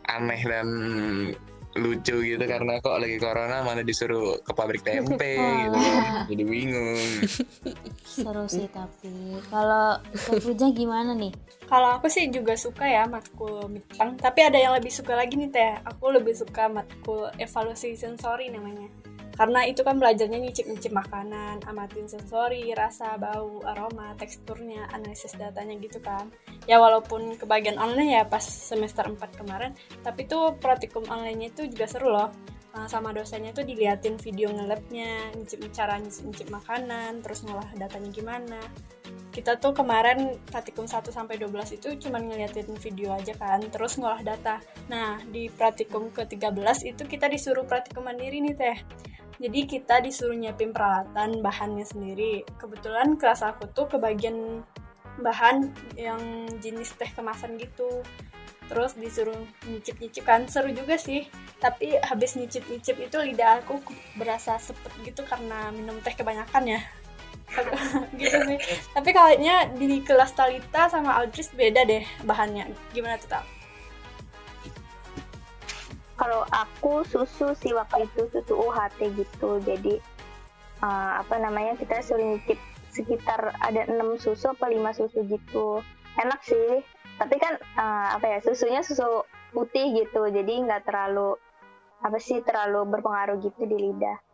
Aneh 0.10 0.42
dan 0.46 0.68
lucu 1.80 2.16
gitu 2.22 2.44
karena 2.44 2.78
kok 2.84 3.00
lagi 3.00 3.18
corona 3.18 3.64
mana 3.64 3.82
disuruh 3.82 4.38
ke 4.44 4.52
pabrik 4.52 4.84
tempe 4.88 5.40
gitu 5.40 5.78
jadi 6.30 6.44
bingung 6.44 7.26
Seru 8.10 8.46
sih 8.50 8.68
tapi. 8.68 9.38
Kalau 9.48 10.02
Puja 10.42 10.68
gimana 10.74 11.14
nih? 11.14 11.32
Kalau 11.70 12.02
aku 12.02 12.10
sih 12.10 12.34
juga 12.34 12.58
suka 12.58 12.90
ya 12.90 13.06
matkul 13.06 13.70
Mikpang, 13.70 14.18
tapi 14.18 14.42
ada 14.42 14.58
yang 14.58 14.74
lebih 14.74 14.90
suka 14.90 15.14
lagi 15.14 15.38
nih 15.38 15.54
teh. 15.54 15.78
Aku 15.86 16.10
lebih 16.10 16.34
suka 16.34 16.66
matkul 16.66 17.30
evaluasi 17.38 17.94
sensori 17.94 18.50
namanya. 18.50 18.90
Karena 19.40 19.64
itu 19.64 19.88
kan 19.88 19.96
belajarnya 20.04 20.36
nyicip-nyicip 20.36 20.92
makanan, 20.92 21.64
amatin 21.64 22.12
sensori, 22.12 22.76
rasa, 22.76 23.16
bau, 23.16 23.64
aroma, 23.64 24.12
teksturnya, 24.20 24.92
analisis 24.92 25.32
datanya 25.40 25.80
gitu 25.80 26.04
kan. 26.04 26.28
Ya 26.68 26.76
walaupun 26.84 27.40
kebagian 27.40 27.80
online 27.80 28.20
ya 28.20 28.24
pas 28.28 28.44
semester 28.44 29.08
4 29.08 29.16
kemarin, 29.40 29.72
tapi 30.04 30.28
tuh 30.28 30.60
praktikum 30.60 31.08
online-nya 31.08 31.56
itu 31.56 31.72
juga 31.72 31.88
seru 31.88 32.12
loh. 32.12 32.36
Nah, 32.76 32.86
sama 32.92 33.16
dosennya 33.16 33.56
tuh 33.56 33.64
diliatin 33.64 34.20
video 34.20 34.52
nge-labnya, 34.52 35.32
nyicip 35.40 35.72
cara 35.72 35.96
nyicip 36.04 36.52
makanan, 36.52 37.24
terus 37.24 37.48
ngolah 37.48 37.72
datanya 37.80 38.12
gimana 38.12 38.60
kita 39.30 39.62
tuh 39.62 39.72
kemarin 39.72 40.36
praktikum 40.50 40.90
1 40.90 41.14
sampai 41.14 41.38
12 41.38 41.78
itu 41.78 41.88
cuman 41.96 42.28
ngeliatin 42.28 42.76
video 42.82 43.14
aja 43.14 43.32
kan, 43.38 43.62
terus 43.72 43.96
ngolah 43.96 44.20
data. 44.26 44.60
Nah, 44.90 45.22
di 45.30 45.48
praktikum 45.48 46.10
ke-13 46.10 46.92
itu 46.92 47.04
kita 47.06 47.30
disuruh 47.30 47.64
praktikum 47.64 48.10
mandiri 48.10 48.42
nih 48.42 48.56
teh. 48.58 48.78
Jadi 49.40 49.60
kita 49.66 50.04
disuruh 50.04 50.36
nyiapin 50.36 50.76
peralatan 50.76 51.40
bahannya 51.40 51.88
sendiri. 51.88 52.44
Kebetulan 52.60 53.16
kelas 53.16 53.42
aku 53.42 53.72
tuh 53.72 53.88
kebagian 53.88 54.62
bahan 55.20 55.72
yang 55.96 56.48
jenis 56.60 56.92
teh 57.00 57.08
kemasan 57.16 57.56
gitu. 57.56 58.04
Terus 58.68 58.94
disuruh 59.00 59.40
nyicip-nyicip 59.66 60.28
kan 60.28 60.46
seru 60.52 60.76
juga 60.76 61.00
sih. 61.00 61.26
Tapi 61.64 61.96
habis 62.04 62.36
nyicip-nyicip 62.36 63.00
itu 63.00 63.18
lidah 63.18 63.64
aku 63.64 63.80
berasa 64.20 64.60
sepet 64.60 64.92
gitu 65.08 65.24
karena 65.24 65.72
minum 65.72 65.96
teh 66.04 66.14
kebanyakan 66.14 66.78
ya 66.78 66.82
gitu 68.22 68.38
sih 68.46 68.58
tapi 68.96 69.10
kayaknya 69.10 69.70
di 69.74 70.02
kelas 70.06 70.38
Talita 70.38 70.90
sama 70.90 71.18
Aldris 71.18 71.50
beda 71.54 71.86
deh 71.86 72.06
bahannya 72.26 72.70
gimana 72.94 73.18
tuh 73.18 73.30
Tal? 73.30 73.44
Kalau 76.20 76.44
aku 76.52 77.08
susu 77.08 77.56
sih 77.56 77.72
waktu 77.72 78.06
itu 78.12 78.28
susu 78.36 78.54
UHT 78.60 79.00
gitu. 79.16 79.64
Jadi 79.64 79.96
eh, 80.84 81.12
apa 81.16 81.36
namanya 81.40 81.80
kita 81.80 82.04
suruh 82.04 82.36
nyicip 82.36 82.60
sekitar 82.92 83.56
ada 83.64 83.88
6 83.88 84.20
susu 84.20 84.52
apa 84.52 84.68
5 84.68 85.00
susu 85.00 85.24
gitu. 85.32 85.80
Enak 86.20 86.44
sih. 86.44 86.84
Tapi 87.16 87.36
kan 87.40 87.56
eh, 87.56 88.08
apa 88.20 88.26
ya 88.28 88.40
susunya 88.44 88.84
susu 88.84 89.24
putih 89.56 89.96
gitu. 89.96 90.28
Jadi 90.28 90.68
nggak 90.68 90.84
terlalu 90.84 91.40
apa 92.04 92.20
sih 92.20 92.44
terlalu 92.44 92.84
berpengaruh 92.88 93.40
gitu 93.44 93.64
di 93.68 93.76
lidah 93.76 94.29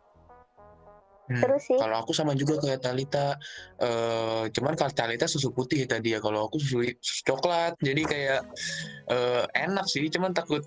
Hmm. 1.26 1.42
seru 1.42 1.58
sih. 1.58 1.74
Kalau 1.74 1.96
aku 1.98 2.14
sama 2.14 2.38
juga 2.38 2.62
kayak 2.62 2.86
Talita, 2.86 3.34
eh 3.82 4.44
cuman 4.54 4.78
kalau 4.78 4.92
Talita 4.94 5.26
susu 5.26 5.50
putih 5.50 5.82
tadi 5.90 6.14
ya, 6.14 6.22
kalau 6.22 6.46
aku 6.46 6.62
susu, 6.62 6.86
susu 7.02 7.22
coklat, 7.26 7.74
jadi 7.82 8.02
kayak 8.06 8.40
eh, 9.10 9.44
enak 9.66 9.86
sih, 9.90 10.06
cuman 10.06 10.30
takut 10.30 10.62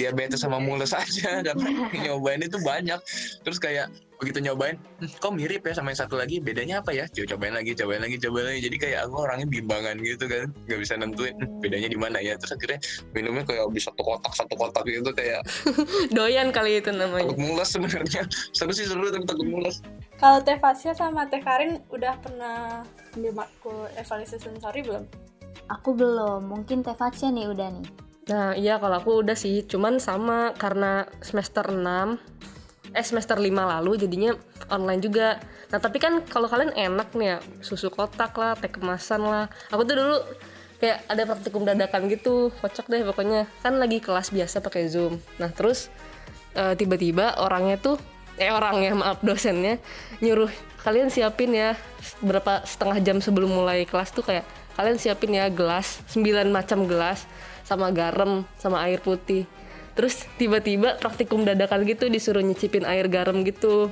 diabetes 0.00 0.40
sama 0.40 0.56
mules 0.56 0.96
aja, 0.96 1.44
karena 1.44 1.68
nyobain. 2.00 2.40
Itu 2.40 2.56
banyak, 2.64 3.00
terus 3.44 3.60
kayak 3.60 3.92
begitu 4.24 4.40
nyobain, 4.40 4.80
"Hmm, 4.80 5.10
kok 5.20 5.32
mirip 5.36 5.60
ya 5.68 5.76
sama 5.76 5.92
yang 5.92 6.00
satu 6.00 6.16
lagi, 6.16 6.40
bedanya 6.40 6.80
apa 6.80 6.96
ya? 6.96 7.04
Coba 7.12 7.36
cobain 7.36 7.52
lagi, 7.52 7.76
cobain 7.76 8.00
lagi, 8.00 8.16
cobain 8.16 8.46
lagi, 8.48 8.60
jadi 8.64 8.76
kayak 8.80 8.98
aku 9.04 9.16
orangnya 9.20 9.46
bimbangan 9.52 9.96
gitu 10.00 10.24
kan, 10.24 10.48
nggak 10.64 10.78
bisa 10.80 10.92
nentuin 10.96 11.36
"Hmm, 11.36 11.60
bedanya 11.60 11.88
di 11.92 11.98
mana 12.00 12.18
ya, 12.24 12.34
terus 12.40 12.56
akhirnya 12.56 12.80
minumnya 13.12 13.44
kayak 13.44 13.68
bisa 13.68 13.92
satu 13.92 14.00
kotak 14.00 14.32
satu 14.32 14.54
kotak 14.56 14.82
gitu 14.88 15.12
kayak 15.12 15.44
Doyan 16.16 16.48
kali 16.48 16.80
itu 16.80 16.88
namanya. 16.88 17.28
takut 17.28 17.36
mules 17.36 17.68
sebenarnya, 17.68 18.22
seru 18.56 18.72
sih 18.72 18.88
seru 18.88 19.12
tapi 19.12 19.28
takut 19.28 19.44
mules. 19.44 19.84
Kalau 20.16 20.40
Teh 20.40 20.56
Fasya 20.56 20.96
sama 20.96 21.28
Teh 21.28 21.44
Karin 21.44 21.84
udah 21.92 22.16
pernah 22.24 22.80
ambil 23.12 23.44
matkul 23.44 23.92
evaluasi 24.00 24.40
sensori 24.40 24.80
belum? 24.80 25.04
Aku 25.68 25.92
belum, 25.92 26.48
mungkin 26.48 26.80
Teh 26.80 26.96
Fatsya 26.96 27.28
nih 27.28 27.52
udah 27.52 27.68
nih. 27.68 27.86
Nah, 28.24 28.56
iya 28.56 28.80
kalau 28.80 29.04
aku 29.04 29.20
udah 29.20 29.36
sih, 29.36 29.68
cuman 29.68 30.00
sama 30.00 30.56
karena 30.56 31.04
semester 31.20 31.68
6 31.68 32.16
eh 32.94 33.04
semester 33.04 33.36
5 33.36 33.50
lalu 33.50 33.98
jadinya 33.98 34.38
online 34.70 35.02
juga. 35.02 35.42
Nah, 35.74 35.82
tapi 35.82 35.98
kan 35.98 36.22
kalau 36.30 36.46
kalian 36.46 36.70
enak 36.72 37.10
nih 37.18 37.36
ya, 37.36 37.38
susu 37.58 37.90
kotak 37.90 38.32
lah, 38.38 38.54
teh 38.54 38.70
kemasan 38.70 39.26
lah. 39.26 39.50
Aku 39.74 39.82
tuh 39.82 39.98
dulu 39.98 40.16
kayak 40.78 41.02
ada 41.10 41.22
praktikum 41.26 41.66
dadakan 41.66 42.06
gitu, 42.06 42.54
kocak 42.62 42.86
deh 42.86 43.02
pokoknya. 43.02 43.50
Kan 43.66 43.82
lagi 43.82 43.98
kelas 43.98 44.30
biasa 44.30 44.62
pakai 44.62 44.86
Zoom. 44.86 45.18
Nah, 45.42 45.50
terus 45.50 45.90
eh, 46.54 46.78
tiba-tiba 46.78 47.42
orangnya 47.42 47.76
tuh 47.82 47.98
eh 48.34 48.50
orangnya 48.50 48.98
maaf 48.98 49.22
dosennya 49.22 49.78
nyuruh 50.18 50.50
kalian 50.82 51.06
siapin 51.06 51.54
ya 51.54 51.78
berapa 52.18 52.66
setengah 52.66 52.98
jam 52.98 53.16
sebelum 53.22 53.46
mulai 53.46 53.86
kelas 53.86 54.10
tuh 54.10 54.26
kayak 54.26 54.42
kalian 54.74 54.98
siapin 54.98 55.38
ya 55.38 55.46
gelas 55.46 56.02
9 56.10 56.50
macam 56.50 56.90
gelas 56.90 57.30
sama 57.62 57.94
garam 57.94 58.42
sama 58.58 58.82
air 58.84 58.98
putih 58.98 59.46
terus 59.94 60.26
tiba-tiba 60.36 60.98
praktikum 60.98 61.46
dadakan 61.46 61.86
gitu 61.86 62.10
disuruh 62.10 62.42
nyicipin 62.42 62.86
air 62.86 63.06
garam 63.06 63.42
gitu 63.46 63.90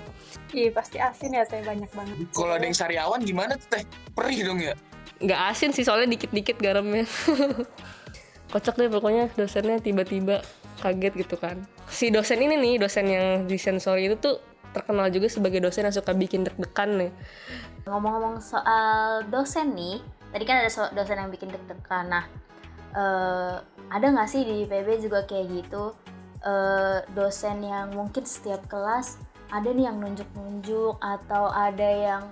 Iya 0.53 0.69
pasti 0.69 1.01
asin 1.01 1.33
ya 1.33 1.49
teh 1.49 1.65
banyak 1.65 1.88
banget. 1.97 2.29
Kalau 2.37 2.53
ada 2.53 2.61
yang 2.61 2.77
sariawan 2.77 3.25
gimana 3.25 3.57
tuh 3.57 3.73
teh? 3.73 3.85
Perih 4.12 4.45
dong 4.45 4.61
ya? 4.61 4.77
nggak 5.23 5.41
asin 5.55 5.71
sih 5.71 5.87
soalnya 5.87 6.19
dikit-dikit 6.19 6.59
garamnya 6.59 7.07
kocak 8.53 8.75
deh 8.75 8.91
pokoknya 8.91 9.31
dosennya 9.38 9.79
tiba-tiba 9.79 10.43
kaget 10.83 11.15
gitu 11.15 11.38
kan 11.38 11.62
si 11.87 12.11
dosen 12.11 12.43
ini 12.43 12.59
nih 12.59 12.75
dosen 12.83 13.07
yang 13.07 13.27
di 13.47 13.55
sensori 13.57 14.11
itu 14.11 14.19
tuh 14.19 14.43
terkenal 14.75 15.09
juga 15.15 15.31
sebagai 15.31 15.62
dosen 15.62 15.87
yang 15.87 15.95
suka 15.95 16.11
bikin 16.12 16.43
deg-degan 16.43 17.07
nih 17.07 17.12
Ngomong-ngomong 17.83 18.38
soal 18.38 19.27
dosen 19.27 19.75
nih, 19.75 19.99
tadi 20.31 20.45
kan 20.47 20.62
ada 20.62 20.71
dosen 20.95 21.19
yang 21.19 21.35
bikin 21.35 21.51
deg-degan. 21.51 22.15
Nah, 22.15 22.25
eh, 22.95 23.59
ada 23.92 24.09
nggak 24.09 24.28
sih 24.28 24.42
di 24.42 24.64
IPB 24.64 25.05
juga 25.05 25.28
kayak 25.28 25.46
gitu 25.52 25.92
eh, 26.40 27.05
dosen 27.12 27.61
yang 27.61 27.92
mungkin 27.92 28.24
setiap 28.24 28.64
kelas 28.66 29.20
ada 29.52 29.68
nih 29.68 29.85
yang 29.92 30.00
nunjuk-nunjuk 30.00 30.96
atau 30.96 31.52
ada 31.52 31.85
yang 31.92 32.24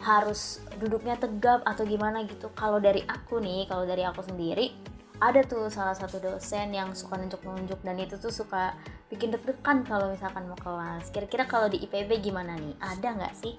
harus 0.00 0.60
duduknya 0.76 1.16
tegap 1.16 1.64
atau 1.64 1.84
gimana 1.84 2.24
gitu. 2.24 2.48
Kalau 2.56 2.80
dari 2.80 3.04
aku 3.04 3.40
nih, 3.40 3.68
kalau 3.68 3.84
dari 3.88 4.04
aku 4.04 4.24
sendiri 4.24 4.72
ada 5.20 5.44
tuh 5.44 5.68
salah 5.68 5.92
satu 5.92 6.16
dosen 6.16 6.72
yang 6.72 6.96
suka 6.96 7.20
nunjuk-nunjuk 7.20 7.80
dan 7.84 7.96
itu 8.00 8.16
tuh 8.16 8.32
suka 8.32 8.72
bikin 9.12 9.28
deg-degan 9.32 9.84
kalau 9.84 10.08
misalkan 10.08 10.48
mau 10.48 10.56
kelas. 10.56 11.12
Kira-kira 11.12 11.44
kalau 11.44 11.68
di 11.68 11.84
IPB 11.84 12.24
gimana 12.24 12.56
nih? 12.56 12.72
Ada 12.80 13.08
nggak 13.20 13.34
sih? 13.36 13.56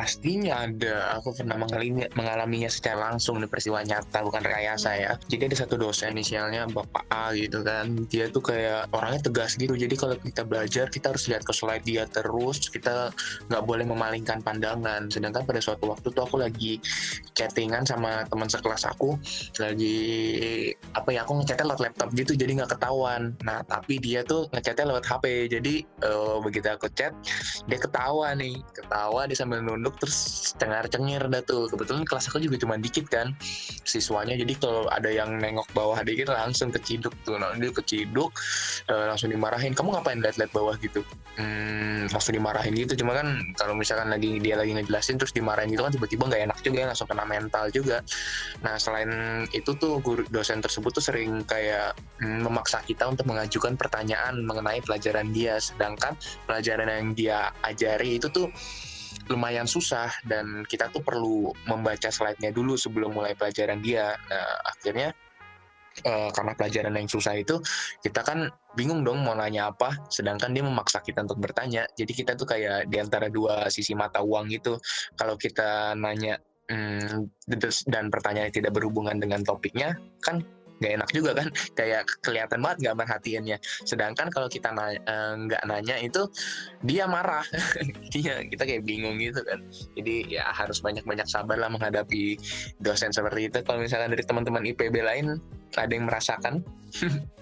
Pastinya 0.00 0.64
ada. 0.64 1.20
Aku 1.20 1.36
pernah 1.36 1.60
mengalami, 1.60 2.08
mengalaminya 2.16 2.72
secara 2.72 3.12
langsung 3.12 3.36
di 3.36 3.44
peristiwa 3.44 3.84
nyata, 3.84 4.24
bukan 4.24 4.40
rekayasa 4.40 4.96
ya. 4.96 5.12
Jadi 5.28 5.52
ada 5.52 5.56
satu 5.60 5.76
dosen 5.76 6.16
inisialnya 6.16 6.64
Bapak 6.72 7.04
A 7.12 7.36
gitu 7.36 7.60
kan. 7.60 8.08
Dia 8.08 8.32
tuh 8.32 8.40
kayak 8.40 8.88
orangnya 8.96 9.28
tegas 9.28 9.60
gitu. 9.60 9.76
Jadi 9.76 9.92
kalau 10.00 10.16
kita 10.16 10.48
belajar, 10.48 10.88
kita 10.88 11.12
harus 11.12 11.28
lihat 11.28 11.44
ke 11.44 11.52
slide 11.52 11.84
dia 11.84 12.08
terus. 12.08 12.72
Kita 12.72 13.12
nggak 13.52 13.62
boleh 13.68 13.84
memalingkan 13.84 14.40
pandangan. 14.40 15.12
Sedangkan 15.12 15.44
pada 15.44 15.60
suatu 15.60 15.92
waktu 15.92 16.08
tuh 16.16 16.24
aku 16.24 16.40
lagi 16.40 16.80
chattingan 17.36 17.84
sama 17.84 18.24
teman 18.24 18.48
sekelas 18.48 18.88
aku. 18.88 19.20
Lagi 19.60 20.00
apa 20.96 21.12
ya, 21.12 21.28
aku 21.28 21.44
ngechatnya 21.44 21.76
lewat 21.76 21.82
laptop 21.92 22.08
gitu. 22.16 22.32
Jadi 22.40 22.56
nggak 22.56 22.72
ketahuan. 22.72 23.36
Nah, 23.44 23.60
tapi 23.68 24.00
dia 24.00 24.24
tuh 24.24 24.48
ngechatnya 24.48 24.96
lewat 24.96 25.04
HP. 25.04 25.52
Jadi 25.52 25.84
eh, 25.84 26.36
begitu 26.40 26.72
aku 26.72 26.88
chat, 26.96 27.12
dia 27.68 27.76
ketawa 27.76 28.32
nih. 28.32 28.64
Ketawa 28.72 29.28
dia 29.28 29.36
sambil 29.36 29.60
nunduk 29.60 29.89
terus 29.98 30.52
cengar-cengir 30.56 31.22
dah 31.26 31.42
tuh. 31.42 31.66
Kebetulan 31.72 32.04
kelas 32.06 32.30
aku 32.30 32.38
juga 32.42 32.56
cuma 32.60 32.76
dikit 32.76 33.08
kan 33.10 33.34
siswanya. 33.82 34.36
Jadi 34.36 34.54
kalau 34.60 34.86
ada 34.92 35.10
yang 35.10 35.40
nengok 35.40 35.66
bawah 35.72 35.98
dikit 36.04 36.30
langsung 36.30 36.70
keciduk 36.70 37.12
tuh. 37.26 37.40
Nah, 37.40 37.56
dia 37.56 37.72
keciduk 37.72 38.30
eh, 38.86 39.04
langsung 39.10 39.32
dimarahin. 39.32 39.72
Kamu 39.74 39.96
ngapain 39.96 40.20
liat-liat 40.22 40.52
bawah 40.54 40.76
gitu? 40.78 41.02
Hmm, 41.40 42.10
langsung 42.12 42.34
dimarahin 42.36 42.74
gitu. 42.76 43.00
Cuma 43.00 43.16
kan 43.16 43.40
kalau 43.56 43.72
misalkan 43.72 44.12
lagi 44.12 44.36
dia 44.42 44.58
lagi 44.58 44.76
ngejelasin 44.76 45.16
terus 45.16 45.32
dimarahin 45.32 45.72
gitu 45.72 45.82
kan 45.86 45.92
tiba-tiba 45.94 46.22
nggak 46.28 46.42
enak 46.50 46.58
juga 46.60 46.78
langsung 46.90 47.08
kena 47.08 47.24
mental 47.24 47.64
juga. 47.72 48.04
Nah 48.60 48.76
selain 48.76 49.10
itu 49.54 49.72
tuh 49.78 50.02
guru 50.04 50.26
dosen 50.28 50.60
tersebut 50.60 50.90
tuh 50.90 51.04
sering 51.04 51.46
kayak 51.48 51.96
hmm, 52.20 52.44
memaksa 52.44 52.84
kita 52.84 53.08
untuk 53.08 53.24
mengajukan 53.30 53.78
pertanyaan 53.78 54.42
mengenai 54.44 54.82
pelajaran 54.84 55.30
dia. 55.32 55.56
Sedangkan 55.62 56.18
pelajaran 56.44 56.88
yang 56.90 57.08
dia 57.16 57.38
ajari 57.64 58.18
itu 58.20 58.28
tuh 58.28 58.50
lumayan 59.30 59.64
susah 59.64 60.10
dan 60.26 60.66
kita 60.66 60.90
tuh 60.90 61.00
perlu 61.00 61.54
membaca 61.70 62.10
slide-nya 62.10 62.50
dulu 62.50 62.74
sebelum 62.74 63.14
mulai 63.14 63.38
pelajaran 63.38 63.78
dia. 63.78 64.12
Nah, 64.26 64.54
akhirnya 64.66 65.14
eh, 66.02 66.30
karena 66.34 66.52
pelajaran 66.58 66.94
yang 66.98 67.06
susah 67.06 67.38
itu 67.38 67.62
kita 68.02 68.26
kan 68.26 68.50
bingung 68.74 69.06
dong 69.06 69.22
mau 69.22 69.34
nanya 69.34 69.70
apa 69.70 69.94
sedangkan 70.10 70.54
dia 70.54 70.62
memaksa 70.62 71.02
kita 71.02 71.26
untuk 71.26 71.42
bertanya 71.42 71.86
jadi 71.98 72.12
kita 72.14 72.32
tuh 72.38 72.46
kayak 72.46 72.86
di 72.86 73.02
antara 73.02 73.26
dua 73.26 73.66
sisi 73.66 73.98
mata 73.98 74.22
uang 74.22 74.46
gitu 74.54 74.78
kalau 75.18 75.34
kita 75.34 75.98
nanya 75.98 76.38
hmm, 76.70 77.26
dan 77.90 78.04
pertanyaannya 78.08 78.54
tidak 78.54 78.72
berhubungan 78.72 79.18
dengan 79.18 79.42
topiknya 79.42 79.98
kan 80.22 80.46
nggak 80.80 80.92
enak 81.00 81.10
juga 81.12 81.30
kan? 81.36 81.48
Kayak 81.78 82.08
kelihatan 82.24 82.58
banget 82.64 82.78
nggak 82.88 82.96
merhatiinnya. 82.96 83.58
Sedangkan 83.84 84.32
kalau 84.32 84.48
kita 84.48 84.72
na- 84.72 84.96
eh, 84.96 85.32
nggak 85.46 85.62
nanya 85.68 85.96
itu 86.00 86.26
dia 86.82 87.04
marah. 87.06 87.44
Iya 88.10 88.42
kita 88.42 88.66
kayak 88.66 88.82
bingung 88.82 89.22
gitu 89.22 89.38
kan. 89.46 89.62
Jadi 89.94 90.34
ya 90.34 90.50
harus 90.50 90.82
banyak-banyak 90.82 91.30
sabar 91.30 91.54
lah 91.54 91.70
menghadapi 91.70 92.34
dosen 92.82 93.14
seperti 93.14 93.46
itu. 93.46 93.58
Kalau 93.62 93.78
misalkan 93.78 94.10
dari 94.10 94.24
teman-teman 94.26 94.66
IPB 94.66 94.98
lain 94.98 95.38
ada 95.78 95.92
yang 95.92 96.10
merasakan? 96.10 96.64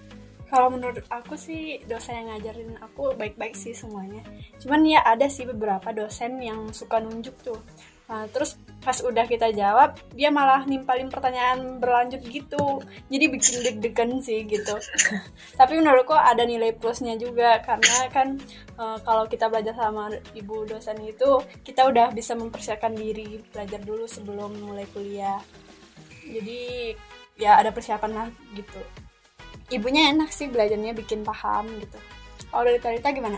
Kalau 0.49 0.73
menurut 0.73 1.05
aku 1.13 1.37
sih 1.37 1.77
dosen 1.85 2.25
yang 2.25 2.27
ngajarin 2.33 2.73
aku 2.81 3.13
baik-baik 3.13 3.53
sih 3.53 3.77
semuanya. 3.77 4.25
Cuman 4.57 4.81
ya 4.81 5.05
ada 5.05 5.29
sih 5.29 5.45
beberapa 5.45 5.93
dosen 5.93 6.41
yang 6.41 6.73
suka 6.73 6.97
nunjuk 6.97 7.37
tuh. 7.45 7.61
Nah, 8.09 8.25
terus 8.33 8.57
pas 8.79 8.95
udah 9.03 9.27
kita 9.27 9.51
jawab, 9.51 9.99
dia 10.15 10.31
malah 10.31 10.63
nimpalin 10.63 11.11
pertanyaan 11.11 11.77
berlanjut 11.77 12.23
gitu. 12.25 12.79
Jadi 13.11 13.25
bikin 13.27 13.55
deg-degan 13.65 14.23
sih 14.23 14.47
gitu. 14.47 14.79
Tapi 15.59 15.73
menurutku 15.77 16.15
ada 16.15 16.43
nilai 16.47 16.71
plusnya 16.75 17.19
juga 17.19 17.59
karena 17.59 18.07
kan 18.11 18.39
eh, 18.79 18.97
kalau 19.03 19.27
kita 19.27 19.51
belajar 19.51 19.75
sama 19.75 20.13
ibu 20.35 20.63
dosen 20.63 20.99
itu, 21.03 21.43
kita 21.63 21.87
udah 21.87 22.11
bisa 22.15 22.33
mempersiapkan 22.33 22.95
diri 22.95 23.43
belajar 23.51 23.79
dulu 23.83 24.07
sebelum 24.07 24.55
mulai 24.63 24.87
kuliah. 24.95 25.39
Jadi 26.23 26.93
ya 27.39 27.59
ada 27.59 27.71
persiapan 27.71 28.11
lah 28.11 28.27
gitu 28.51 28.79
ibunya 29.69 30.09
enak 30.09 30.33
sih 30.33 30.49
belajarnya 30.49 30.97
bikin 30.97 31.21
paham 31.21 31.69
gitu. 31.77 31.97
Kalau 32.49 32.65
dari 32.65 32.81
Tarita 32.81 33.13
gimana? 33.13 33.37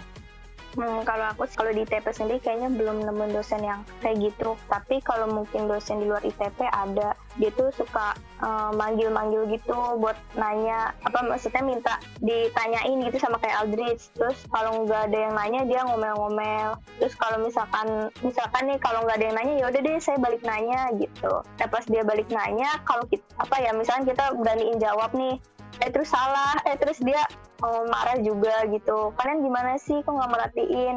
Hmm, 0.80 1.04
kalau 1.04 1.36
aku 1.36 1.44
kalau 1.52 1.76
di 1.76 1.84
ITP 1.84 2.06
sendiri 2.16 2.40
kayaknya 2.40 2.72
belum 2.72 3.04
nemu 3.04 3.36
dosen 3.36 3.60
yang 3.60 3.84
kayak 4.00 4.32
gitu. 4.32 4.56
Tapi 4.72 5.04
kalau 5.04 5.28
mungkin 5.28 5.68
dosen 5.68 6.00
di 6.00 6.08
luar 6.08 6.24
ITP 6.24 6.64
ada, 6.64 7.12
dia 7.36 7.52
tuh 7.52 7.76
suka 7.76 8.16
eh, 8.40 8.72
manggil-manggil 8.76 9.52
gitu 9.52 9.76
buat 10.00 10.16
nanya 10.40 10.96
apa 11.04 11.28
maksudnya 11.28 11.60
minta 11.60 12.00
ditanyain 12.24 13.04
gitu 13.04 13.20
sama 13.20 13.36
kayak 13.44 13.68
Aldrich. 13.68 14.16
Terus 14.16 14.40
kalau 14.48 14.88
nggak 14.88 15.12
ada 15.12 15.18
yang 15.28 15.34
nanya 15.36 15.62
dia 15.68 15.80
ngomel-ngomel. 15.84 16.80
Terus 17.04 17.14
kalau 17.20 17.44
misalkan 17.44 18.08
misalkan 18.24 18.64
nih 18.72 18.80
kalau 18.80 19.04
nggak 19.04 19.20
ada 19.20 19.26
yang 19.28 19.38
nanya 19.38 19.54
ya 19.60 19.66
udah 19.68 19.82
deh 19.84 19.96
saya 20.00 20.18
balik 20.24 20.42
nanya 20.48 20.88
gitu. 20.96 21.44
Nah, 21.44 21.68
pas 21.68 21.84
dia 21.84 22.04
balik 22.08 22.32
nanya 22.32 22.80
kalau 22.88 23.04
kita 23.12 23.28
apa 23.44 23.56
ya 23.60 23.76
misalkan 23.76 24.08
kita 24.08 24.32
beraniin 24.40 24.80
jawab 24.80 25.12
nih 25.12 25.36
eh 25.82 25.90
terus 25.90 26.14
salah 26.14 26.54
eh 26.70 26.78
terus 26.78 27.02
dia 27.02 27.26
oh, 27.62 27.82
marah 27.88 28.18
juga 28.22 28.66
gitu. 28.70 29.14
Kalian 29.18 29.46
gimana 29.46 29.78
sih? 29.78 30.02
Kok 30.02 30.14
nggak 30.14 30.32
merhatiin? 30.34 30.96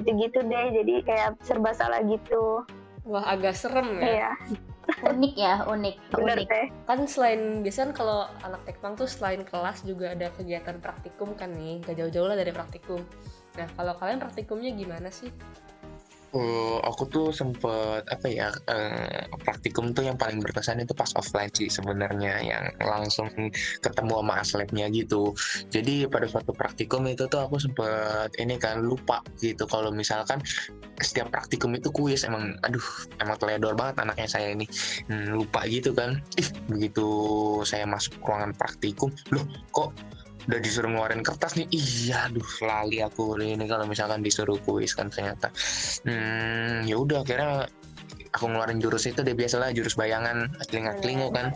Gitu-gitu 0.00 0.38
deh. 0.46 0.66
Jadi 0.82 0.94
kayak 1.06 1.38
serba 1.42 1.70
salah 1.74 2.02
gitu. 2.06 2.64
Wah 3.04 3.24
agak 3.28 3.54
serem 3.54 4.00
ya. 4.00 4.06
Iya. 4.08 4.30
Unik 4.84 5.34
ya, 5.40 5.64
unik, 5.64 5.96
bener 6.12 6.44
unik. 6.44 6.48
teh. 6.48 6.66
Kan 6.84 7.08
selain 7.08 7.64
biasanya 7.64 7.92
kan 7.92 8.04
kalau 8.04 8.28
anak 8.44 8.60
tekpang 8.68 8.92
tuh 9.00 9.08
selain 9.08 9.40
kelas 9.40 9.80
juga 9.80 10.12
ada 10.12 10.28
kegiatan 10.36 10.76
praktikum 10.76 11.32
kan 11.36 11.52
nih. 11.56 11.80
Gak 11.84 11.96
jauh-jauh 12.00 12.28
lah 12.28 12.36
dari 12.36 12.52
praktikum. 12.52 13.00
Nah 13.56 13.66
kalau 13.80 13.96
kalian 13.96 14.20
praktikumnya 14.20 14.76
gimana 14.76 15.08
sih 15.08 15.32
Eh, 16.34 16.78
aku 16.82 17.06
tuh 17.06 17.30
sempet 17.30 18.02
apa 18.10 18.26
ya 18.26 18.50
eh, 18.66 19.22
praktikum 19.46 19.94
tuh 19.94 20.02
yang 20.02 20.18
paling 20.18 20.42
berkesan 20.42 20.82
itu 20.82 20.90
pas 20.90 21.06
offline 21.14 21.46
sih 21.54 21.70
sebenarnya 21.70 22.42
yang 22.42 22.64
langsung 22.82 23.30
ketemu 23.78 24.14
sama 24.18 24.34
aslabnya 24.42 24.90
gitu. 24.90 25.30
Jadi 25.70 26.10
pada 26.10 26.26
suatu 26.26 26.50
praktikum 26.50 27.06
itu 27.06 27.30
tuh 27.30 27.38
aku 27.38 27.62
sempet 27.62 28.34
ini 28.42 28.58
kan 28.58 28.82
lupa 28.82 29.22
gitu 29.38 29.62
kalau 29.70 29.94
misalkan 29.94 30.42
setiap 30.98 31.30
praktikum 31.30 31.70
itu 31.78 31.86
kuis 31.94 32.26
emang 32.26 32.58
aduh 32.66 32.82
emang 33.22 33.38
teledor 33.38 33.78
banget 33.78 34.02
anaknya 34.02 34.26
saya 34.26 34.48
ini 34.58 34.66
Hmm, 35.06 35.38
lupa 35.38 35.62
gitu 35.70 35.94
kan. 35.94 36.18
Ih 36.34 36.50
begitu 36.66 37.06
saya 37.62 37.86
masuk 37.86 38.18
ruangan 38.26 38.50
praktikum 38.58 39.14
loh 39.30 39.46
kok 39.70 39.94
udah 40.48 40.60
disuruh 40.60 40.90
ngeluarin 40.92 41.22
kertas 41.24 41.56
nih. 41.56 41.66
Iya 41.72 42.30
aduh 42.30 42.50
lali 42.64 43.00
aku 43.00 43.36
ini 43.40 43.64
kalau 43.64 43.88
misalkan 43.88 44.20
disuruh 44.20 44.58
kuis 44.62 44.92
kan 44.92 45.08
ternyata. 45.08 45.48
Hmm 46.04 46.84
ya 46.84 46.96
udah 47.00 47.24
akhirnya 47.24 47.68
aku 48.34 48.50
ngeluarin 48.50 48.82
jurus 48.82 49.06
itu 49.06 49.22
deh 49.22 49.32
biasalah 49.32 49.72
jurus 49.72 49.94
bayangan. 49.94 50.50
Atling 50.60 50.90
atlingo 50.90 51.30
kan. 51.30 51.54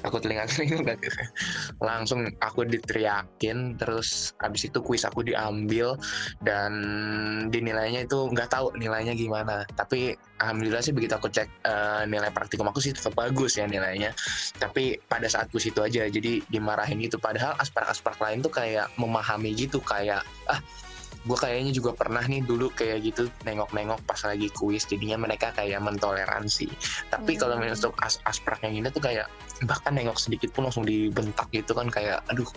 Aku 0.00 0.16
telinga-telinga 0.16 0.76
nggak 0.80 0.98
gitu. 1.04 1.12
langsung 1.88 2.28
aku 2.40 2.64
diteriakin 2.64 3.76
terus 3.76 4.32
habis 4.40 4.68
itu 4.68 4.80
kuis 4.80 5.04
aku 5.04 5.24
diambil 5.24 5.96
dan 6.40 6.72
dinilainya 7.52 8.08
itu 8.08 8.28
nggak 8.32 8.48
tahu 8.48 8.72
nilainya 8.76 9.12
gimana. 9.12 9.64
Tapi 9.76 10.16
alhamdulillah 10.40 10.80
sih 10.80 10.96
begitu 10.96 11.12
aku 11.14 11.28
cek 11.28 11.48
uh, 11.68 12.02
nilai 12.08 12.32
praktikum 12.32 12.64
aku 12.72 12.80
sih 12.80 12.96
tetap 12.96 13.12
bagus 13.12 13.60
ya 13.60 13.68
nilainya. 13.68 14.16
Tapi 14.56 14.96
pada 15.04 15.28
saat 15.28 15.52
kuis 15.52 15.68
itu 15.68 15.84
aja 15.84 16.08
jadi 16.08 16.40
dimarahin 16.48 16.98
gitu. 17.04 17.20
Padahal 17.20 17.54
aspek-aspek 17.60 18.16
lain 18.18 18.40
tuh 18.40 18.50
kayak 18.50 18.88
memahami 18.96 19.52
gitu 19.52 19.78
kayak 19.84 20.24
ah 20.48 20.60
gue 21.20 21.36
kayaknya 21.36 21.76
juga 21.76 21.92
pernah 21.92 22.24
nih 22.24 22.40
dulu 22.40 22.72
kayak 22.72 23.04
gitu 23.12 23.28
nengok-nengok 23.44 24.00
pas 24.08 24.20
lagi 24.24 24.48
kuis. 24.56 24.88
Jadinya 24.88 25.20
mereka 25.20 25.52
kayak 25.52 25.84
mentoleransi. 25.84 26.66
Tapi 27.12 27.36
hmm. 27.36 27.40
kalau 27.40 27.60
untuk 27.60 27.92
as 28.00 28.16
aspek 28.24 28.56
yang 28.64 28.80
ini 28.80 28.88
tuh 28.88 29.04
kayak 29.04 29.28
bahkan 29.68 29.92
nengok 29.92 30.16
sedikit 30.16 30.52
pun 30.56 30.68
langsung 30.68 30.88
dibentak 30.88 31.48
gitu 31.52 31.76
kan 31.76 31.92
kayak 31.92 32.24
aduh 32.32 32.48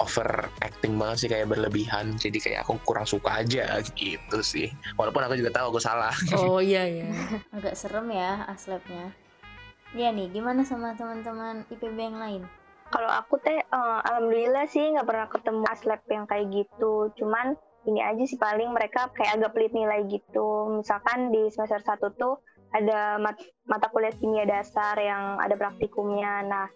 over 0.00 0.48
acting 0.64 0.96
banget 0.96 1.16
sih 1.24 1.28
kayak 1.28 1.50
berlebihan 1.50 2.16
jadi 2.16 2.38
kayak 2.40 2.60
aku 2.64 2.80
kurang 2.88 3.04
suka 3.04 3.44
aja 3.44 3.84
gitu 3.96 4.38
sih 4.40 4.72
walaupun 4.96 5.28
aku 5.28 5.36
juga 5.36 5.52
tahu 5.52 5.76
aku 5.76 5.80
salah 5.82 6.14
oh 6.36 6.60
iya 6.64 6.88
iya 6.88 7.08
agak 7.52 7.76
serem 7.76 8.08
ya 8.08 8.48
aslabnya 8.48 9.12
Iya 9.96 10.12
nih, 10.12 10.28
gimana 10.28 10.68
sama 10.68 10.92
teman-teman 11.00 11.64
IPB 11.72 11.96
yang 11.96 12.20
lain? 12.20 12.42
Kalau 12.92 13.08
aku 13.08 13.40
teh, 13.40 13.56
uh, 13.72 14.04
alhamdulillah 14.04 14.68
sih 14.68 14.84
nggak 14.84 15.08
pernah 15.08 15.28
ketemu 15.32 15.64
aslab 15.64 16.00
yang 16.12 16.24
kayak 16.28 16.46
gitu. 16.52 17.08
Cuman 17.16 17.56
ini 17.88 18.04
aja 18.04 18.20
sih 18.28 18.36
paling 18.36 18.68
mereka 18.68 19.08
kayak 19.16 19.40
agak 19.40 19.56
pelit 19.56 19.72
nilai 19.72 20.04
gitu. 20.12 20.76
Misalkan 20.76 21.32
di 21.32 21.48
semester 21.48 21.80
1 21.80 22.20
tuh 22.20 22.36
ada 22.74 23.16
mat 23.20 23.36
mata 23.64 23.88
kuliah 23.88 24.12
kimia 24.16 24.44
dasar 24.44 24.96
yang 25.00 25.40
ada 25.40 25.56
praktikumnya. 25.56 26.44
Nah, 26.44 26.66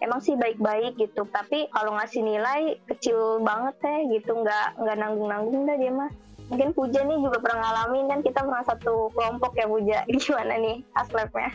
emang 0.00 0.20
sih 0.20 0.36
baik-baik 0.36 0.96
gitu. 0.96 1.28
Tapi 1.28 1.68
kalau 1.72 1.96
ngasih 1.96 2.22
nilai 2.24 2.80
kecil 2.88 3.40
banget 3.44 3.74
teh 3.80 3.98
gitu, 4.12 4.32
nggak 4.40 4.80
nggak 4.80 4.96
nanggung-nanggung 4.98 5.64
dah 5.68 5.76
dia 5.76 5.92
mah. 5.92 6.10
Mungkin 6.50 6.76
Puja 6.76 7.00
nih 7.06 7.16
juga 7.16 7.38
pernah 7.40 7.64
ngalamin 7.64 8.10
kan 8.12 8.20
kita 8.20 8.44
pernah 8.44 8.64
satu 8.66 9.08
kelompok 9.14 9.52
ya 9.56 9.66
Puja. 9.68 9.98
Gimana 10.10 10.54
nih 10.58 10.76
aslabnya? 10.96 11.52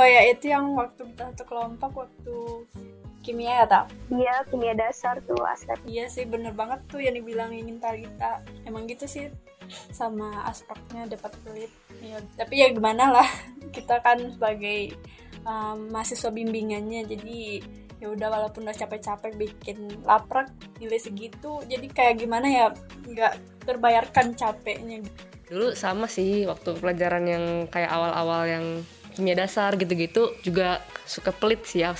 Oh 0.00 0.08
ya 0.08 0.24
itu 0.32 0.48
yang 0.48 0.72
waktu 0.72 1.04
kita 1.12 1.36
satu 1.36 1.44
kelompok 1.44 2.08
waktu 2.08 2.36
kimia 3.22 3.62
ya 3.62 3.66
tak? 3.66 3.84
Iya 4.10 4.34
kimia 4.50 4.74
dasar 4.74 5.22
tuh 5.24 5.38
aspek. 5.46 5.78
Iya 5.86 6.10
sih 6.10 6.26
bener 6.26 6.52
banget 6.52 6.82
tuh 6.90 7.00
yang 7.00 7.14
dibilangin 7.14 7.78
Talita. 7.78 8.42
Emang 8.66 8.90
gitu 8.90 9.06
sih 9.06 9.30
sama 9.94 10.44
aspeknya 10.44 11.06
dapat 11.06 11.32
pelit. 11.46 11.72
Ya, 12.02 12.18
tapi 12.34 12.60
ya 12.60 12.68
gimana 12.74 13.14
lah 13.14 13.28
kita 13.76 14.02
kan 14.02 14.18
sebagai 14.34 14.98
um, 15.46 15.90
mahasiswa 15.90 16.30
bimbingannya 16.34 17.06
jadi 17.06 17.62
ya 18.02 18.10
udah 18.10 18.28
walaupun 18.34 18.66
udah 18.66 18.74
capek-capek 18.74 19.38
bikin 19.38 19.86
laprak 20.02 20.50
nilai 20.82 20.98
segitu 20.98 21.62
jadi 21.70 21.86
kayak 21.86 22.26
gimana 22.26 22.50
ya 22.50 22.66
nggak 23.06 23.38
terbayarkan 23.62 24.34
capeknya 24.34 25.06
dulu 25.46 25.70
sama 25.78 26.10
sih 26.10 26.42
waktu 26.50 26.74
pelajaran 26.82 27.30
yang 27.30 27.44
kayak 27.70 27.94
awal-awal 27.94 28.42
yang 28.42 28.82
kimia 29.14 29.38
dasar 29.38 29.78
gitu-gitu 29.78 30.34
juga 30.42 30.82
suka 31.06 31.30
pelit 31.30 31.62
sih 31.62 31.86
ya 31.86 31.94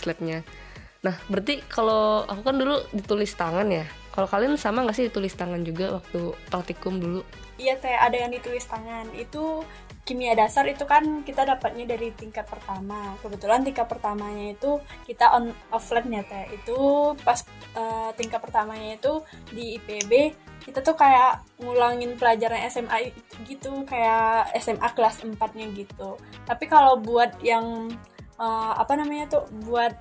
Nah, 1.02 1.18
berarti 1.26 1.58
kalau 1.66 2.22
aku 2.30 2.42
kan 2.46 2.56
dulu 2.58 2.78
ditulis 2.94 3.34
tangan 3.34 3.66
ya. 3.70 3.86
Kalau 4.12 4.28
kalian 4.28 4.54
sama 4.54 4.86
nggak 4.86 4.96
sih 4.96 5.06
ditulis 5.10 5.34
tangan 5.34 5.66
juga 5.66 5.98
waktu 5.98 6.36
praktikum 6.46 7.02
dulu? 7.02 7.26
Iya, 7.58 7.74
teh 7.80 7.90
ada 7.90 8.14
yang 8.14 8.30
ditulis 8.30 8.62
tangan. 8.70 9.10
Itu 9.16 9.66
kimia 10.06 10.34
dasar 10.38 10.66
itu 10.66 10.86
kan 10.86 11.26
kita 11.26 11.42
dapatnya 11.42 11.90
dari 11.90 12.14
tingkat 12.14 12.46
pertama. 12.46 13.18
Kebetulan 13.18 13.66
tingkat 13.66 13.90
pertamanya 13.90 14.54
itu 14.54 14.78
kita 15.08 15.32
on 15.34 15.50
offline 15.74 16.12
ya 16.12 16.22
teh. 16.22 16.54
Itu 16.54 17.12
pas 17.26 17.42
uh, 17.74 18.14
tingkat 18.14 18.38
pertamanya 18.38 18.94
itu 18.94 19.26
di 19.50 19.80
IPB 19.80 20.38
kita 20.62 20.78
tuh 20.78 20.94
kayak 20.94 21.42
ngulangin 21.58 22.14
pelajaran 22.14 22.62
SMA 22.70 23.10
gitu 23.50 23.82
kayak 23.82 24.54
SMA 24.62 24.88
kelas 24.94 25.26
4-nya 25.26 25.66
gitu. 25.74 26.14
Tapi 26.46 26.70
kalau 26.70 27.02
buat 27.02 27.34
yang 27.42 27.90
uh, 28.38 28.72
apa 28.78 28.94
namanya 28.94 29.38
tuh 29.38 29.44
buat 29.66 29.94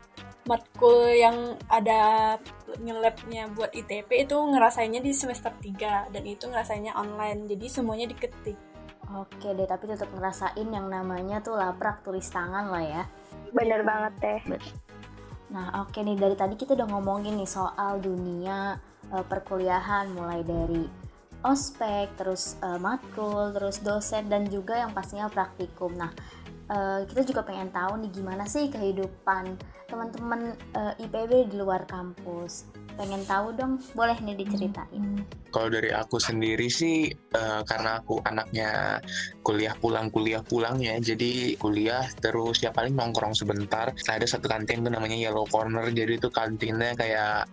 matkul 0.49 1.13
yang 1.13 1.54
ada 1.69 2.36
ngelabnya 2.82 3.51
buat 3.54 3.69
ITP 3.75 4.25
itu 4.25 4.34
ngerasainnya 4.34 5.04
di 5.04 5.13
semester 5.13 5.54
3 5.54 6.10
dan 6.10 6.23
itu 6.25 6.49
ngerasainnya 6.49 6.97
online. 6.97 7.45
Jadi 7.45 7.65
semuanya 7.69 8.10
diketik. 8.10 8.58
Oke 9.12 9.51
deh 9.51 9.67
tapi 9.67 9.91
tetap 9.91 10.08
ngerasain 10.15 10.67
yang 10.71 10.88
namanya 10.88 11.43
tuh 11.43 11.60
laprak 11.60 12.01
tulis 12.01 12.25
tangan 12.32 12.71
lah 12.71 12.84
ya. 12.84 13.04
Bener 13.51 13.84
banget 13.84 14.13
deh. 14.23 14.41
Nah 15.51 15.84
oke 15.84 15.99
nih 15.99 16.15
dari 16.15 16.36
tadi 16.39 16.56
kita 16.56 16.80
udah 16.80 16.88
ngomongin 16.95 17.36
nih 17.36 17.49
soal 17.49 17.99
dunia 17.99 18.80
uh, 19.12 19.25
perkuliahan 19.27 20.15
mulai 20.15 20.41
dari 20.47 20.88
ospek 21.43 22.15
terus 22.15 22.56
uh, 22.63 22.80
matkul 22.80 23.51
terus 23.51 23.84
dosen 23.84 24.32
dan 24.32 24.47
juga 24.47 24.80
yang 24.80 24.95
pastinya 24.95 25.27
praktikum. 25.27 25.91
Nah 25.99 26.15
uh, 26.71 27.04
kita 27.04 27.27
juga 27.27 27.43
pengen 27.43 27.67
tahu 27.67 27.99
nih 27.99 28.12
gimana 28.15 28.47
sih 28.47 28.71
kehidupan 28.71 29.60
teman-teman 29.91 30.56
uh, 30.80 30.95
eh, 30.95 31.04
IPB 31.04 31.51
di 31.51 31.56
luar 31.60 31.84
kampus. 31.84 32.71
Pengen 32.95 33.23
tahu 33.27 33.51
dong, 33.56 33.84
boleh 33.91 34.15
nih 34.23 34.39
diceritain. 34.39 35.23
Kalau 35.51 35.67
dari 35.67 35.91
aku 35.91 36.15
sendiri 36.15 36.71
sih, 36.71 37.12
uh, 37.36 37.63
karena 37.67 37.99
aku 37.99 38.23
anaknya 38.23 38.99
kuliah 39.43 39.75
pulang 39.75 40.08
kuliah 40.08 40.39
pulang 40.43 40.80
ya, 40.80 40.95
jadi 40.99 41.60
kuliah 41.60 42.08
terus 42.23 42.63
ya 42.63 42.71
paling 42.71 42.95
nongkrong 42.95 43.36
sebentar. 43.36 43.91
Nah, 43.91 44.13
ada 44.15 44.27
satu 44.27 44.47
kantin 44.47 44.88
tuh 44.88 44.91
namanya 44.91 45.19
Yellow 45.19 45.43
Corner, 45.51 45.88
jadi 45.91 46.15
itu 46.15 46.32
kantinnya 46.32 46.95
kayak 46.95 47.51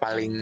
paling 0.00 0.32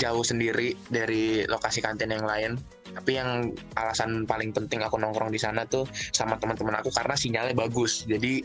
jauh 0.00 0.24
sendiri 0.24 0.72
dari 0.88 1.44
lokasi 1.44 1.84
kantin 1.84 2.10
yang 2.10 2.24
lain 2.24 2.56
tapi 2.92 3.16
yang 3.16 3.48
alasan 3.74 4.28
paling 4.28 4.52
penting 4.52 4.84
aku 4.84 5.00
nongkrong 5.00 5.32
di 5.32 5.40
sana 5.40 5.64
tuh 5.64 5.88
sama 6.12 6.36
teman-teman 6.36 6.76
aku 6.76 6.92
karena 6.92 7.16
sinyalnya 7.16 7.56
bagus 7.56 8.04
jadi 8.04 8.44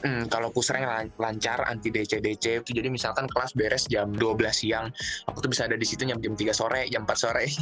hmm, 0.00 0.32
kalau 0.32 0.48
pusreng 0.48 0.88
lancar 1.20 1.64
anti 1.66 1.90
DC 1.90 2.22
DC 2.22 2.64
jadi 2.68 2.88
misalkan 2.88 3.28
kelas 3.28 3.52
beres 3.56 3.88
jam 3.88 4.12
12 4.14 4.38
siang 4.52 4.86
aku 5.26 5.44
tuh 5.44 5.50
bisa 5.50 5.66
ada 5.66 5.76
di 5.76 5.86
situ 5.86 6.06
jam 6.06 6.18
jam 6.18 6.34
3 6.34 6.52
sore 6.54 6.82
jam 6.88 7.02
4 7.08 7.16
sore. 7.16 7.44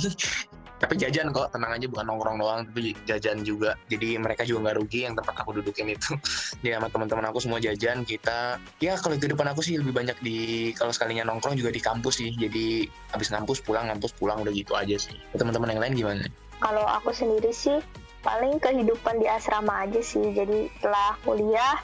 Tapi 0.80 0.96
jajan 0.96 1.28
kok 1.28 1.52
tenang 1.52 1.76
aja 1.76 1.84
bukan 1.92 2.08
nongkrong 2.08 2.40
doang 2.40 2.60
tapi 2.64 2.96
jajan 3.04 3.44
juga. 3.44 3.76
Jadi 3.92 4.16
mereka 4.16 4.48
juga 4.48 4.64
nggak 4.64 4.76
rugi 4.80 5.04
yang 5.04 5.12
tempat 5.12 5.44
aku 5.44 5.60
dudukin 5.60 5.92
itu. 5.92 6.16
Dia 6.64 6.80
sama 6.80 6.88
teman-teman 6.88 7.28
aku 7.28 7.36
semua 7.36 7.60
jajan 7.60 8.00
kita 8.08 8.56
ya 8.80 8.96
kalau 8.96 9.20
di 9.20 9.28
depan 9.28 9.52
aku 9.52 9.60
sih 9.60 9.76
lebih 9.76 9.92
banyak 9.92 10.16
di 10.24 10.72
kalau 10.72 10.88
sekalinya 10.88 11.28
nongkrong 11.28 11.60
juga 11.60 11.68
di 11.68 11.84
kampus 11.84 12.24
sih. 12.24 12.32
Jadi 12.32 12.88
habis 13.12 13.28
ngampus 13.28 13.60
pulang 13.60 13.92
ngampus 13.92 14.16
pulang 14.16 14.40
udah 14.40 14.56
gitu 14.56 14.72
aja 14.72 14.96
sih. 14.96 15.20
Teman-teman 15.36 15.68
yang 15.76 15.84
lain 15.84 15.94
gimana? 16.00 16.24
Kalau 16.64 16.88
aku 16.88 17.12
sendiri 17.12 17.52
sih 17.52 17.76
paling 18.24 18.56
kehidupan 18.56 19.20
di 19.20 19.28
asrama 19.28 19.84
aja 19.84 20.00
sih. 20.00 20.32
Jadi 20.32 20.72
setelah 20.80 21.12
kuliah 21.28 21.76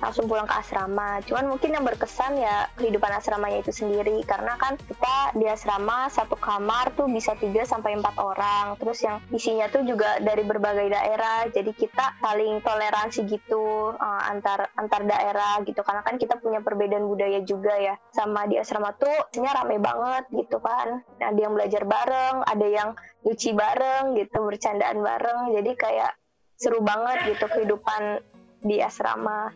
langsung 0.00 0.26
pulang 0.26 0.48
ke 0.48 0.56
asrama. 0.56 1.20
Cuman 1.28 1.52
mungkin 1.52 1.76
yang 1.76 1.84
berkesan 1.84 2.40
ya 2.40 2.66
kehidupan 2.80 3.12
asramanya 3.12 3.60
itu 3.60 3.72
sendiri 3.72 4.24
karena 4.24 4.56
kan 4.56 4.80
kita 4.80 5.36
di 5.36 5.46
asrama 5.46 6.08
satu 6.08 6.34
kamar 6.40 6.96
tuh 6.96 7.06
bisa 7.06 7.36
3 7.36 7.52
sampai 7.68 8.00
4 8.00 8.16
orang. 8.16 8.66
Terus 8.80 8.98
yang 9.04 9.16
isinya 9.30 9.68
tuh 9.68 9.84
juga 9.84 10.18
dari 10.24 10.42
berbagai 10.42 10.88
daerah. 10.88 11.46
Jadi 11.52 11.70
kita 11.76 12.16
saling 12.18 12.64
toleransi 12.64 13.28
gitu 13.28 13.94
uh, 13.94 14.22
antar 14.26 14.72
antar 14.80 15.04
daerah 15.04 15.60
gitu 15.68 15.84
karena 15.84 16.02
kan 16.02 16.16
kita 16.16 16.40
punya 16.40 16.64
perbedaan 16.64 17.04
budaya 17.06 17.44
juga 17.44 17.76
ya. 17.76 17.94
Sama 18.10 18.48
di 18.48 18.56
asrama 18.56 18.96
tuh 18.96 19.12
isinya 19.30 19.62
rame 19.62 19.76
banget 19.78 20.24
gitu 20.32 20.58
kan. 20.64 21.04
Ada 21.20 21.38
yang 21.38 21.52
belajar 21.52 21.84
bareng, 21.84 22.36
ada 22.48 22.66
yang 22.66 22.88
nyuci 23.20 23.52
bareng 23.52 24.16
gitu, 24.16 24.40
bercandaan 24.48 24.98
bareng. 25.04 25.52
Jadi 25.52 25.70
kayak 25.76 26.12
seru 26.56 26.80
banget 26.84 27.36
gitu 27.36 27.48
kehidupan 27.48 28.20
di 28.60 28.84
asrama 28.84 29.48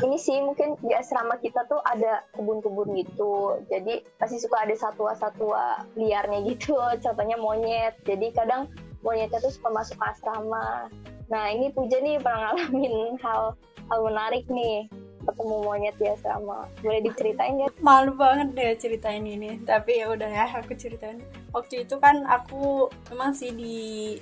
ini 0.00 0.16
sih 0.16 0.40
mungkin 0.40 0.74
di 0.80 0.96
asrama 0.96 1.36
kita 1.38 1.68
tuh 1.68 1.78
ada 1.84 2.24
kebun-kebun 2.32 2.96
gitu. 2.96 3.60
Jadi 3.68 4.02
pasti 4.16 4.40
suka 4.40 4.64
ada 4.64 4.74
satwa-satwa 4.74 5.84
liarnya 5.94 6.42
gitu. 6.48 6.74
Contohnya 7.04 7.36
monyet. 7.36 8.00
Jadi 8.08 8.32
kadang 8.32 8.72
monyetnya 9.04 9.38
tuh 9.42 9.52
suka 9.52 9.68
masuk 9.70 9.96
ke 10.00 10.06
asrama. 10.08 10.88
Nah 11.28 11.44
ini 11.52 11.70
Puja 11.70 12.00
nih 12.00 12.18
pernah 12.18 12.56
ngalamin 12.56 13.14
hal 13.24 13.54
hal 13.92 14.00
menarik 14.00 14.48
nih. 14.48 14.88
Ketemu 15.22 15.56
monyet 15.62 15.94
di 16.02 16.06
asrama. 16.10 16.66
Boleh 16.82 17.00
diceritain 17.06 17.62
ya 17.62 17.68
malu 17.78 18.16
banget 18.18 18.48
deh 18.58 18.74
ceritain 18.74 19.22
ini. 19.22 19.60
Tapi 19.62 20.02
ya 20.02 20.10
udah 20.10 20.26
ya 20.26 20.50
aku 20.50 20.74
ceritain. 20.74 21.22
Waktu 21.54 21.86
itu 21.86 21.94
kan 22.02 22.26
aku 22.26 22.90
memang 23.12 23.30
sih 23.36 23.54
di 23.54 24.18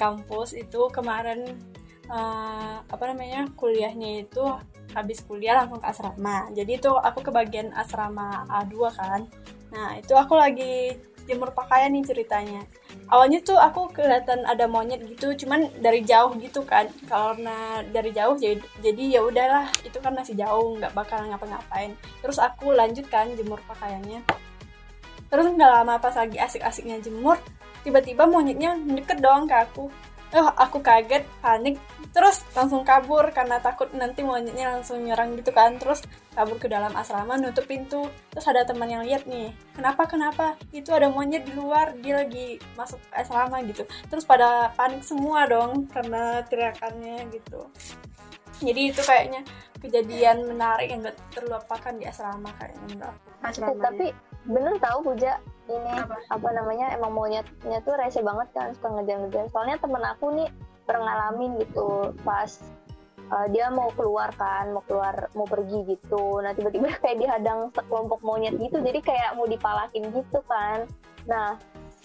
kampus 0.00 0.56
itu 0.56 0.88
kemarin 0.90 1.54
uh, 2.10 2.82
apa 2.84 3.04
namanya 3.10 3.48
kuliahnya 3.56 4.26
itu 4.26 4.44
habis 4.94 5.24
kuliah 5.24 5.58
langsung 5.58 5.80
ke 5.82 5.88
asrama. 5.88 6.48
Jadi 6.54 6.78
itu 6.78 6.90
aku 6.92 7.24
ke 7.24 7.30
bagian 7.34 7.72
asrama 7.74 8.46
A2 8.46 8.74
kan. 8.94 9.20
Nah 9.74 9.98
itu 9.98 10.14
aku 10.14 10.38
lagi 10.38 10.94
jemur 11.24 11.50
pakaian 11.56 11.90
nih 11.90 12.04
ceritanya. 12.04 12.62
Awalnya 13.08 13.40
tuh 13.42 13.56
aku 13.56 13.90
kelihatan 13.90 14.44
ada 14.44 14.68
monyet 14.68 15.00
gitu 15.08 15.32
cuman 15.44 15.72
dari 15.80 16.04
jauh 16.04 16.36
gitu 16.38 16.62
kan. 16.62 16.86
Karena 17.08 17.82
dari 17.90 18.14
jauh 18.14 18.36
jadi 18.38 18.60
jadi 18.84 19.02
ya 19.18 19.20
udahlah 19.24 19.66
itu 19.82 19.98
kan 19.98 20.14
masih 20.14 20.36
jauh 20.38 20.76
nggak 20.78 20.92
bakal 20.94 21.20
ngapa-ngapain. 21.26 21.96
Terus 22.22 22.38
aku 22.38 22.70
lanjut 22.76 23.08
kan 23.08 23.32
jemur 23.34 23.58
pakaiannya. 23.66 24.22
Terus 25.32 25.46
nggak 25.50 25.70
lama 25.82 25.98
pas 25.98 26.14
lagi 26.14 26.38
asik-asiknya 26.38 27.02
jemur 27.02 27.40
tiba-tiba 27.84 28.24
monyetnya 28.24 28.80
deket 28.80 29.20
dong 29.20 29.44
ke 29.44 29.56
aku 29.60 29.92
oh 30.34 30.50
aku 30.58 30.82
kaget 30.82 31.22
panik. 31.38 31.78
Terus 32.14 32.46
langsung 32.54 32.86
kabur 32.86 33.26
karena 33.34 33.58
takut 33.58 33.90
nanti 33.94 34.22
monyetnya 34.22 34.78
langsung 34.78 35.02
nyerang 35.02 35.34
gitu 35.38 35.50
kan. 35.54 35.78
Terus 35.78 36.02
kabur 36.34 36.58
ke 36.58 36.66
dalam 36.66 36.94
asrama 36.94 37.38
nutup 37.38 37.66
pintu. 37.66 38.06
Terus 38.34 38.46
ada 38.50 38.66
teman 38.66 38.90
yang 38.90 39.02
lihat 39.06 39.26
nih 39.26 39.54
kenapa 39.74 40.06
kenapa? 40.06 40.58
Itu 40.74 40.94
ada 40.94 41.10
monyet 41.10 41.46
di 41.46 41.54
luar 41.54 41.94
dia 41.98 42.22
lagi 42.22 42.58
masuk 42.74 42.98
asrama 43.14 43.62
gitu. 43.66 43.86
Terus 44.10 44.26
pada 44.26 44.74
panik 44.74 45.02
semua 45.06 45.46
dong 45.46 45.86
karena 45.90 46.42
teriakannya 46.46 47.30
gitu. 47.30 47.66
Jadi 48.62 48.80
itu 48.94 49.02
kayaknya 49.02 49.42
kejadian 49.82 50.48
menarik 50.48 50.88
yang 50.88 51.04
gak 51.04 51.18
terlupakan 51.34 51.92
di 51.98 52.06
asrama 52.06 52.48
kayaknya 52.56 52.80
menurut 52.88 53.18
aku. 53.42 53.60
Eh, 53.60 53.76
tapi 53.82 54.06
bener 54.46 54.74
tahu 54.80 55.12
Puja 55.12 55.36
ini 55.68 55.92
Apa? 55.96 56.16
apa? 56.28 56.48
namanya 56.52 56.92
emang 56.92 57.12
monyetnya 57.16 57.78
tuh 57.82 57.96
rese 57.96 58.20
banget 58.20 58.48
kan 58.52 58.72
suka 58.76 59.00
ngejar-ngejar 59.00 59.48
soalnya 59.48 59.76
temen 59.80 60.04
aku 60.04 60.26
nih 60.36 60.48
pernah 60.84 61.02
ngalamin 61.08 61.64
gitu 61.64 62.12
pas 62.20 62.60
uh, 63.32 63.46
dia 63.48 63.72
mau 63.72 63.88
keluar 63.96 64.28
kan 64.36 64.74
mau 64.74 64.84
keluar 64.84 65.32
mau 65.32 65.48
pergi 65.48 65.96
gitu. 65.96 66.42
Nah 66.44 66.52
tiba-tiba 66.52 66.92
kayak 67.02 67.20
dihadang 67.20 67.72
sekelompok 67.72 68.20
monyet 68.20 68.56
gitu 68.60 68.80
jadi 68.82 69.00
kayak 69.00 69.30
mau 69.38 69.48
dipalakin 69.48 70.04
gitu 70.12 70.38
kan. 70.44 70.84
Nah 71.24 71.56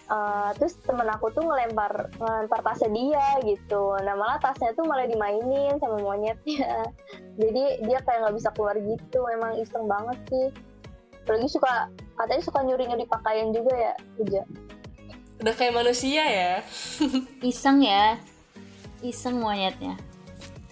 uh, 0.08 0.50
terus 0.56 0.80
temen 0.84 1.08
aku 1.12 1.32
tuh 1.36 1.44
ngelempar 1.44 2.14
ngelempar 2.18 2.60
tasnya 2.64 2.90
dia 2.96 3.28
gitu. 3.44 4.00
Nah 4.00 4.16
malah 4.16 4.40
tasnya 4.40 4.72
tuh 4.76 4.88
malah 4.88 5.06
dimainin 5.10 5.76
sama 5.84 6.00
monyetnya. 6.00 6.88
Jadi 7.42 7.84
dia 7.88 8.00
kayak 8.04 8.20
nggak 8.28 8.36
bisa 8.40 8.50
keluar 8.56 8.76
gitu. 8.80 9.20
Emang 9.28 9.60
iseng 9.60 9.86
banget 9.88 10.18
sih 10.32 10.48
apalagi 11.24 11.48
suka 11.52 11.88
katanya 12.18 12.44
suka 12.44 12.60
nyuri-nyuri 12.66 13.06
pakaian 13.08 13.54
juga 13.54 13.74
ya 13.76 13.94
Puja 14.18 14.44
Udah 15.40 15.56
kayak 15.56 15.72
manusia 15.72 16.20
ya. 16.28 16.54
Iseng 17.40 17.80
ya. 17.80 18.20
Iseng 19.00 19.40
monyetnya. 19.40 19.96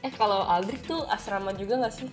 Eh 0.03 0.11
kalau 0.11 0.43
Aldrich 0.43 0.83
tuh 0.83 1.07
asrama 1.07 1.55
juga 1.55 1.79
nggak 1.79 1.95
sih? 1.95 2.11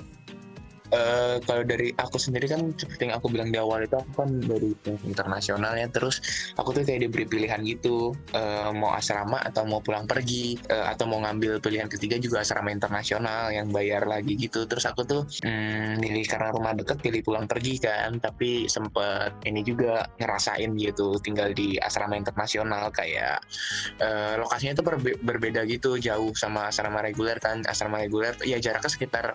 Eh, 0.95 1.37
kalau 1.43 1.67
dari 1.67 1.91
aku 1.91 2.23
sendiri 2.23 2.47
kan 2.47 2.71
seperti 2.79 3.11
yang 3.11 3.19
aku 3.19 3.27
bilang 3.27 3.51
di 3.51 3.59
awal 3.59 3.83
itu 3.83 3.99
aku 3.99 4.23
kan 4.23 4.31
dari 4.39 4.71
internasional 5.03 5.75
ya. 5.75 5.91
Terus 5.91 6.23
aku 6.55 6.71
tuh 6.71 6.87
kayak 6.87 7.11
diberi 7.11 7.27
pilihan 7.27 7.61
gitu. 7.67 8.15
Eh, 8.31 8.71
mau 8.71 8.95
asrama 8.95 9.43
atau 9.43 9.67
mau 9.67 9.83
pulang 9.83 10.07
pergi. 10.07 10.55
Eh, 10.71 10.87
atau 10.87 11.11
mau 11.11 11.19
ngambil 11.19 11.59
pilihan 11.59 11.91
ketiga 11.91 12.17
juga 12.23 12.47
asrama 12.47 12.71
internasional 12.71 13.51
yang 13.51 13.75
bayar 13.75 14.07
lagi 14.07 14.39
gitu. 14.39 14.71
Terus 14.71 14.87
aku 14.87 15.03
tuh 15.03 15.23
hmm, 15.43 15.99
milih 15.99 16.25
karena 16.31 16.55
rumah 16.55 16.73
deket 16.79 17.03
pilih 17.03 17.27
pulang 17.27 17.51
pergi 17.51 17.83
kan. 17.83 18.23
Tapi 18.23 18.71
sempet 18.71 19.43
ini 19.51 19.67
juga 19.67 20.07
ngerasain 20.23 20.71
gitu 20.79 21.19
tinggal 21.19 21.51
di 21.51 21.75
asrama 21.83 22.15
internasional 22.15 22.95
kayak 22.95 23.43
eh, 23.99 24.35
lokasinya 24.39 24.79
tuh 24.79 24.87
berbe- 24.95 25.19
berbeda 25.19 25.67
gitu. 25.67 25.99
Jauh 25.99 26.31
sama 26.39 26.71
asrama 26.71 27.03
reguler 27.03 27.43
kan. 27.43 27.67
Asrama 27.67 27.99
reguler 27.99 28.39
ya 28.47 28.63
jaraknya 28.63 28.91
sekitar 28.93 29.35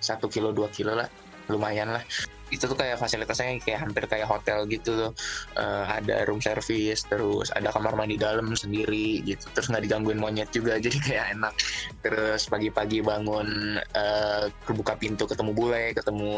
satu 0.00 0.28
kilo 0.30 0.52
dua 0.52 0.68
kilo 0.70 0.94
lah. 0.94 1.08
Lumayan 1.46 1.94
lah. 1.94 2.02
Itu 2.46 2.70
tuh 2.70 2.78
kayak 2.78 3.02
fasilitasnya 3.02 3.58
kayak 3.58 3.90
hampir 3.90 4.06
kayak 4.06 4.26
hotel 4.30 4.66
gitu 4.70 4.94
tuh. 4.94 5.10
Eh, 5.58 5.84
ada 5.98 6.22
room 6.30 6.38
service 6.38 7.02
terus 7.06 7.50
ada 7.50 7.74
kamar 7.74 7.98
mandi 7.98 8.14
dalam 8.14 8.54
sendiri 8.54 9.22
gitu. 9.26 9.50
Terus 9.50 9.66
nggak 9.70 9.82
digangguin 9.86 10.18
monyet 10.22 10.50
juga 10.54 10.78
jadi 10.84 10.98
kayak 10.98 11.26
enak. 11.38 11.54
Terus 12.06 12.46
pagi-pagi 12.46 13.02
bangun 13.02 13.78
eh, 13.78 14.46
kebuka 14.62 14.94
pintu 14.98 15.26
ketemu 15.26 15.50
bule 15.54 15.94
ketemu 15.94 16.34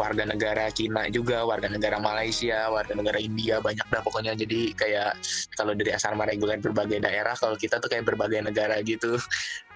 warga 0.00 0.24
negara 0.24 0.68
Cina 0.72 1.08
juga 1.12 1.44
warga 1.44 1.68
negara 1.68 2.00
Malaysia 2.00 2.72
warga 2.72 2.96
negara 2.96 3.20
India 3.20 3.60
banyak 3.60 3.84
dah 3.88 4.00
pokoknya. 4.00 4.32
Jadi 4.32 4.72
kayak 4.72 5.16
kalau 5.56 5.76
dari 5.76 5.92
asrama 5.92 6.24
reguler 6.24 6.56
berbagai 6.56 7.00
daerah 7.04 7.36
kalau 7.36 7.56
kita 7.56 7.80
tuh 7.80 7.92
kayak 7.92 8.08
berbagai 8.08 8.44
negara 8.44 8.80
gitu. 8.80 9.20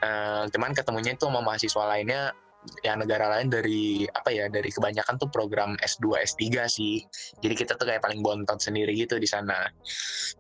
Eh, 0.00 0.44
cuman 0.48 0.72
ketemunya 0.76 1.12
itu 1.16 1.24
sama 1.28 1.40
mahasiswa 1.44 1.84
lainnya 1.88 2.36
ya 2.82 2.94
negara 2.98 3.30
lain 3.38 3.48
dari 3.50 4.04
apa 4.06 4.30
ya 4.30 4.46
dari 4.50 4.68
kebanyakan 4.70 5.18
tuh 5.18 5.28
program 5.30 5.74
S2 5.80 6.22
S3 6.22 6.42
sih. 6.70 7.02
Jadi 7.42 7.54
kita 7.54 7.74
tuh 7.74 7.86
kayak 7.88 8.02
paling 8.02 8.20
bontot 8.22 8.58
sendiri 8.58 8.94
gitu 8.94 9.18
di 9.18 9.28
sana. 9.28 9.66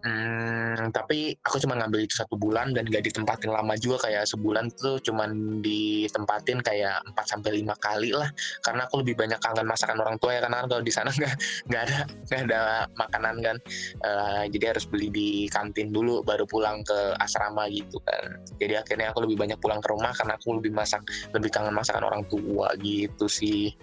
Hmm, 0.02 0.90
tapi 0.90 1.34
aku 1.42 1.62
cuma 1.62 1.78
ngambil 1.78 2.06
itu 2.06 2.14
satu 2.18 2.38
bulan 2.38 2.74
dan 2.74 2.86
gak 2.86 3.06
ditempatin 3.06 3.50
lama 3.50 3.74
juga 3.78 4.06
kayak 4.10 4.28
sebulan 4.28 4.70
tuh 4.76 4.98
cuman 5.02 5.60
ditempatin 5.62 6.62
kayak 6.62 7.02
4 7.14 7.32
sampai 7.32 7.50
lima 7.62 7.74
kali 7.78 8.12
lah. 8.14 8.28
Karena 8.62 8.86
aku 8.86 9.02
lebih 9.02 9.18
banyak 9.18 9.38
kangen 9.42 9.66
masakan 9.66 9.98
orang 10.02 10.16
tua 10.20 10.36
ya 10.36 10.40
karena 10.44 10.62
kan 10.64 10.66
kalau 10.70 10.82
di 10.84 10.92
sana 10.92 11.10
nggak 11.18 11.34
nggak 11.70 11.82
ada 11.86 11.98
nggak 12.30 12.42
ada 12.50 12.60
makanan 12.94 13.34
kan. 13.42 13.56
Eh, 14.04 14.44
jadi 14.54 14.76
harus 14.76 14.84
beli 14.86 15.08
di 15.10 15.30
kantin 15.50 15.90
dulu 15.90 16.22
baru 16.22 16.44
pulang 16.46 16.82
ke 16.86 17.16
asrama 17.18 17.66
gitu 17.72 17.98
kan. 18.04 18.38
Jadi 18.60 18.74
akhirnya 18.78 19.10
aku 19.10 19.24
lebih 19.24 19.36
banyak 19.40 19.58
pulang 19.58 19.80
ke 19.80 19.88
rumah 19.90 20.12
karena 20.14 20.34
aku 20.38 20.58
lebih 20.58 20.72
masak 20.72 21.02
lebih 21.32 21.50
kangen 21.50 21.74
masakan 21.74 22.04
orang 22.06 22.15
tua 22.24 22.72
gitu 22.80 23.28
sih 23.28 23.76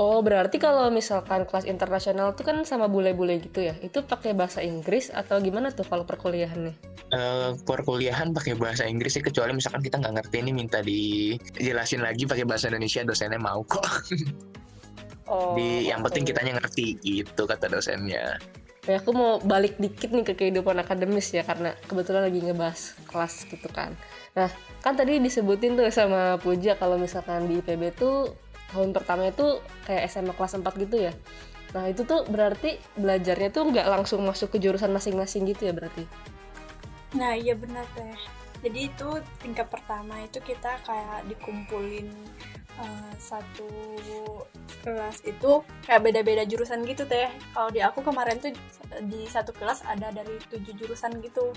Oh 0.00 0.24
berarti 0.24 0.56
kalau 0.56 0.88
misalkan 0.88 1.44
kelas 1.44 1.68
internasional 1.68 2.32
tuh 2.32 2.48
kan 2.48 2.56
sama 2.64 2.88
bule-bule 2.88 3.38
gitu 3.44 3.60
ya? 3.60 3.76
Itu 3.84 4.00
pakai 4.02 4.32
bahasa 4.32 4.64
Inggris 4.64 5.12
atau 5.12 5.36
gimana 5.38 5.68
tuh 5.68 5.84
kalau 5.84 6.08
perkuliahannya? 6.08 6.74
Eh, 7.12 7.50
perkuliahan 7.68 8.32
pakai 8.32 8.56
bahasa 8.56 8.88
Inggris 8.88 9.12
sih 9.12 9.20
kecuali 9.20 9.52
misalkan 9.52 9.84
kita 9.84 10.00
nggak 10.00 10.16
ngerti 10.16 10.36
ini 10.40 10.50
minta 10.56 10.80
dijelasin 10.80 12.00
lagi 12.00 12.24
pakai 12.24 12.48
bahasa 12.48 12.72
Indonesia 12.72 13.04
dosennya 13.04 13.36
mau 13.36 13.60
kok 13.68 13.84
Oh, 15.28 15.54
di 15.56 15.86
yang 15.88 16.00
penting 16.04 16.24
oke. 16.24 16.34
kitanya 16.34 16.60
ngerti 16.60 16.98
gitu 17.04 17.44
kata 17.44 17.68
dosennya 17.68 18.36
Ya, 18.82 18.98
aku 18.98 19.14
mau 19.14 19.38
balik 19.38 19.78
dikit 19.78 20.10
nih 20.10 20.26
ke 20.26 20.34
kehidupan 20.34 20.74
akademis 20.82 21.30
ya 21.30 21.46
karena 21.46 21.70
kebetulan 21.86 22.26
lagi 22.26 22.42
ngebahas 22.42 22.98
kelas 23.06 23.46
gitu 23.46 23.70
kan. 23.70 23.94
Nah, 24.32 24.48
kan 24.80 24.96
tadi 24.96 25.20
disebutin 25.20 25.76
tuh 25.76 25.88
sama 25.92 26.40
Puja 26.40 26.76
kalau 26.80 26.96
misalkan 26.96 27.44
di 27.48 27.60
IPB 27.60 27.92
tuh 27.92 28.32
tahun 28.72 28.96
pertama 28.96 29.28
itu 29.28 29.60
kayak 29.84 30.08
SMA 30.08 30.32
kelas 30.32 30.56
4 30.56 30.82
gitu 30.88 30.96
ya. 30.96 31.12
Nah, 31.76 31.88
itu 31.88 32.04
tuh 32.04 32.24
berarti 32.28 32.80
belajarnya 32.96 33.48
tuh 33.52 33.68
nggak 33.68 33.88
langsung 33.88 34.24
masuk 34.24 34.56
ke 34.56 34.58
jurusan 34.60 34.92
masing-masing 34.92 35.44
gitu 35.52 35.68
ya 35.68 35.72
berarti. 35.76 36.04
Nah 37.12 37.36
iya 37.36 37.52
benar 37.52 37.84
teh. 37.92 38.16
Jadi 38.62 38.88
itu 38.88 39.08
tingkat 39.42 39.68
pertama 39.68 40.22
itu 40.22 40.38
kita 40.40 40.80
kayak 40.86 41.26
dikumpulin 41.28 42.08
eh, 42.80 43.12
satu 43.20 43.68
kelas 44.82 45.22
itu 45.28 45.62
kayak 45.86 46.02
beda-beda 46.02 46.42
jurusan 46.48 46.82
gitu 46.88 47.04
teh. 47.06 47.30
Kalau 47.52 47.68
di 47.70 47.80
aku 47.84 48.00
kemarin 48.02 48.38
tuh 48.40 48.52
di 49.08 49.24
satu 49.28 49.52
kelas 49.54 49.84
ada 49.86 50.10
dari 50.10 50.36
tujuh 50.48 50.74
jurusan 50.76 51.20
gitu. 51.22 51.52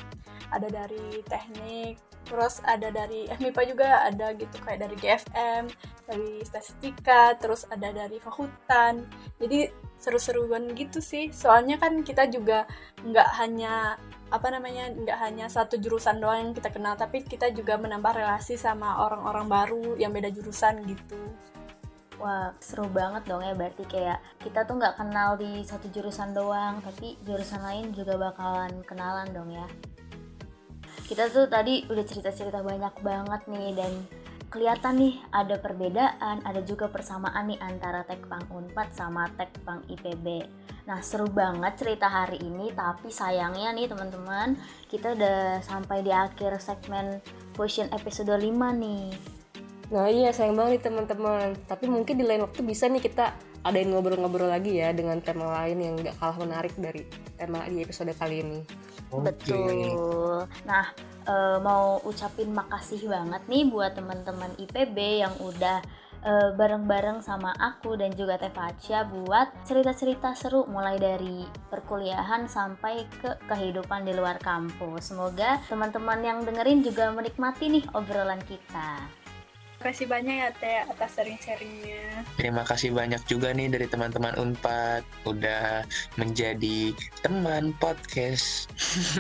Ada 0.54 0.70
dari 0.70 1.26
teknik, 1.26 1.98
terus 2.28 2.62
ada 2.66 2.94
dari 2.94 3.26
FMIPA 3.38 3.62
juga 3.66 3.90
ada 4.06 4.34
gitu 4.38 4.56
kayak 4.62 4.80
dari 4.86 4.96
GFM, 5.00 5.64
dari 6.06 6.32
statistika, 6.46 7.34
terus 7.40 7.66
ada 7.72 7.90
dari 7.94 8.18
fakultan. 8.22 9.06
Jadi 9.42 9.85
seru-seruan 10.06 10.70
gitu 10.78 11.02
sih. 11.02 11.34
Soalnya 11.34 11.82
kan 11.82 12.06
kita 12.06 12.30
juga 12.30 12.70
nggak 13.02 13.30
hanya 13.42 13.98
apa 14.30 14.48
namanya 14.54 14.94
nggak 14.94 15.20
hanya 15.22 15.46
satu 15.50 15.82
jurusan 15.82 16.22
doang 16.22 16.50
yang 16.50 16.54
kita 16.58 16.74
kenal 16.74 16.98
tapi 16.98 17.22
kita 17.22 17.54
juga 17.54 17.78
menambah 17.78 18.10
relasi 18.10 18.58
sama 18.58 19.06
orang-orang 19.06 19.46
baru 19.46 19.86
yang 20.02 20.10
beda 20.10 20.34
jurusan 20.34 20.82
gitu 20.90 21.30
Wah, 22.16 22.56
seru 22.64 22.88
banget 22.88 23.28
dong 23.28 23.44
ya 23.44 23.52
berarti 23.52 23.84
kayak 23.84 24.24
kita 24.40 24.64
tuh 24.64 24.80
nggak 24.80 24.96
kenal 24.96 25.36
di 25.36 25.68
satu 25.68 25.92
jurusan 25.92 26.32
doang, 26.32 26.80
tapi 26.80 27.20
jurusan 27.28 27.60
lain 27.60 27.92
juga 27.92 28.16
bakalan 28.16 28.72
kenalan 28.88 29.28
dong 29.36 29.52
ya. 29.52 29.68
Kita 31.06 31.28
tuh 31.28 31.52
tadi 31.52 31.84
udah 31.92 32.06
cerita-cerita 32.08 32.64
banyak 32.64 32.96
banget 33.04 33.42
nih 33.52 33.72
dan 33.76 33.92
kelihatan 34.56 34.96
nih 34.96 35.20
ada 35.36 35.60
perbedaan, 35.60 36.40
ada 36.48 36.64
juga 36.64 36.88
persamaan 36.88 37.52
nih 37.52 37.60
antara 37.60 38.08
Tekpang 38.08 38.48
Unpad 38.48 38.96
sama 38.96 39.28
Tekpang 39.36 39.84
IPB. 39.92 40.48
Nah, 40.88 41.04
seru 41.04 41.28
banget 41.28 41.76
cerita 41.76 42.08
hari 42.08 42.40
ini, 42.40 42.72
tapi 42.72 43.12
sayangnya 43.12 43.76
nih 43.76 43.92
teman-teman, 43.92 44.56
kita 44.88 45.12
udah 45.12 45.60
sampai 45.60 46.08
di 46.08 46.16
akhir 46.16 46.64
segmen 46.64 47.20
Fusion 47.52 47.92
episode 47.92 48.32
5 48.32 48.48
nih. 48.80 49.36
Nah 49.86 50.10
iya 50.10 50.34
sayang 50.34 50.58
banget 50.58 50.82
nih 50.82 50.84
teman-teman. 50.90 51.48
Tapi 51.70 51.86
mungkin 51.86 52.18
di 52.18 52.26
lain 52.26 52.42
waktu 52.42 52.66
bisa 52.66 52.90
nih 52.90 53.04
kita 53.06 53.38
adain 53.62 53.90
ngobrol-ngobrol 53.94 54.50
lagi 54.50 54.82
ya 54.82 54.90
dengan 54.94 55.22
tema 55.22 55.62
lain 55.62 55.78
yang 55.78 55.94
nggak 55.98 56.18
kalah 56.18 56.38
menarik 56.42 56.74
dari 56.78 57.06
tema 57.38 57.62
di 57.70 57.86
episode 57.86 58.10
kali 58.18 58.42
ini. 58.42 58.60
Betul. 59.12 60.50
Nah, 60.66 60.86
eh, 61.26 61.58
mau 61.62 62.02
ucapin 62.06 62.52
makasih 62.52 63.06
banget 63.10 63.42
nih 63.46 63.70
buat 63.70 63.94
teman-teman 63.98 64.54
IPB 64.58 64.98
yang 65.22 65.36
udah 65.42 65.80
eh, 66.26 66.50
bareng-bareng 66.58 67.22
sama 67.22 67.54
aku 67.54 67.94
dan 68.02 68.10
juga 68.18 68.42
Teh 68.42 68.50
Facia 68.50 69.06
buat 69.06 69.54
cerita-cerita 69.70 70.34
seru 70.34 70.66
mulai 70.66 70.98
dari 70.98 71.46
perkuliahan 71.70 72.50
sampai 72.50 73.06
ke 73.22 73.38
kehidupan 73.46 74.10
di 74.10 74.14
luar 74.18 74.42
kampus. 74.42 75.14
Semoga 75.14 75.62
teman-teman 75.70 76.20
yang 76.26 76.40
dengerin 76.42 76.82
juga 76.82 77.14
menikmati 77.14 77.70
nih 77.70 77.86
obrolan 77.94 78.42
kita. 78.42 79.25
Makasih 79.86 80.10
banyak 80.10 80.36
ya 80.42 80.50
Teh 80.58 80.82
atas 80.82 81.14
sharing-sharingnya. 81.14 82.26
Terima 82.42 82.66
kasih 82.66 82.90
banyak 82.90 83.22
juga 83.30 83.54
nih 83.54 83.70
dari 83.70 83.86
teman-teman 83.86 84.34
Unpad 84.34 85.06
udah 85.30 85.86
menjadi 86.18 86.90
teman 87.22 87.70
podcast. 87.78 88.66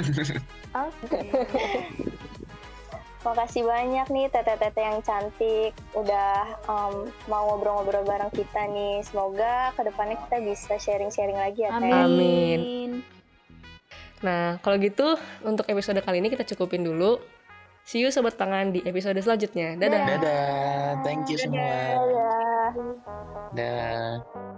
Oke. 0.90 1.22
Makasih 3.30 3.62
banyak 3.62 4.10
nih 4.10 4.26
tete-tete 4.34 4.82
yang 4.82 5.06
cantik 5.06 5.78
udah 5.94 6.58
um, 6.66 7.14
mau 7.30 7.46
ngobrol-ngobrol 7.54 8.02
bareng 8.02 8.34
kita 8.34 8.66
nih. 8.66 9.06
Semoga 9.06 9.70
ke 9.78 9.86
depannya 9.86 10.18
kita 10.18 10.42
bisa 10.42 10.82
sharing-sharing 10.82 11.38
lagi 11.38 11.62
ya 11.62 11.78
Teh. 11.78 11.94
Amin. 11.94 13.06
Nah, 14.26 14.58
kalau 14.66 14.82
gitu 14.82 15.14
untuk 15.46 15.70
episode 15.70 16.02
kali 16.02 16.26
ini 16.26 16.34
kita 16.34 16.42
cukupin 16.42 16.82
dulu. 16.82 17.22
See 17.86 18.02
you 18.02 18.10
sobat 18.10 18.34
pangan 18.34 18.74
di 18.74 18.82
episode 18.82 19.22
selanjutnya. 19.22 19.78
Dadah. 19.78 20.18
Dadah, 20.18 21.06
thank 21.06 21.30
you 21.30 21.38
semua. 21.38 21.70
Dadah. 21.94 22.70
Dadah. 23.54 24.55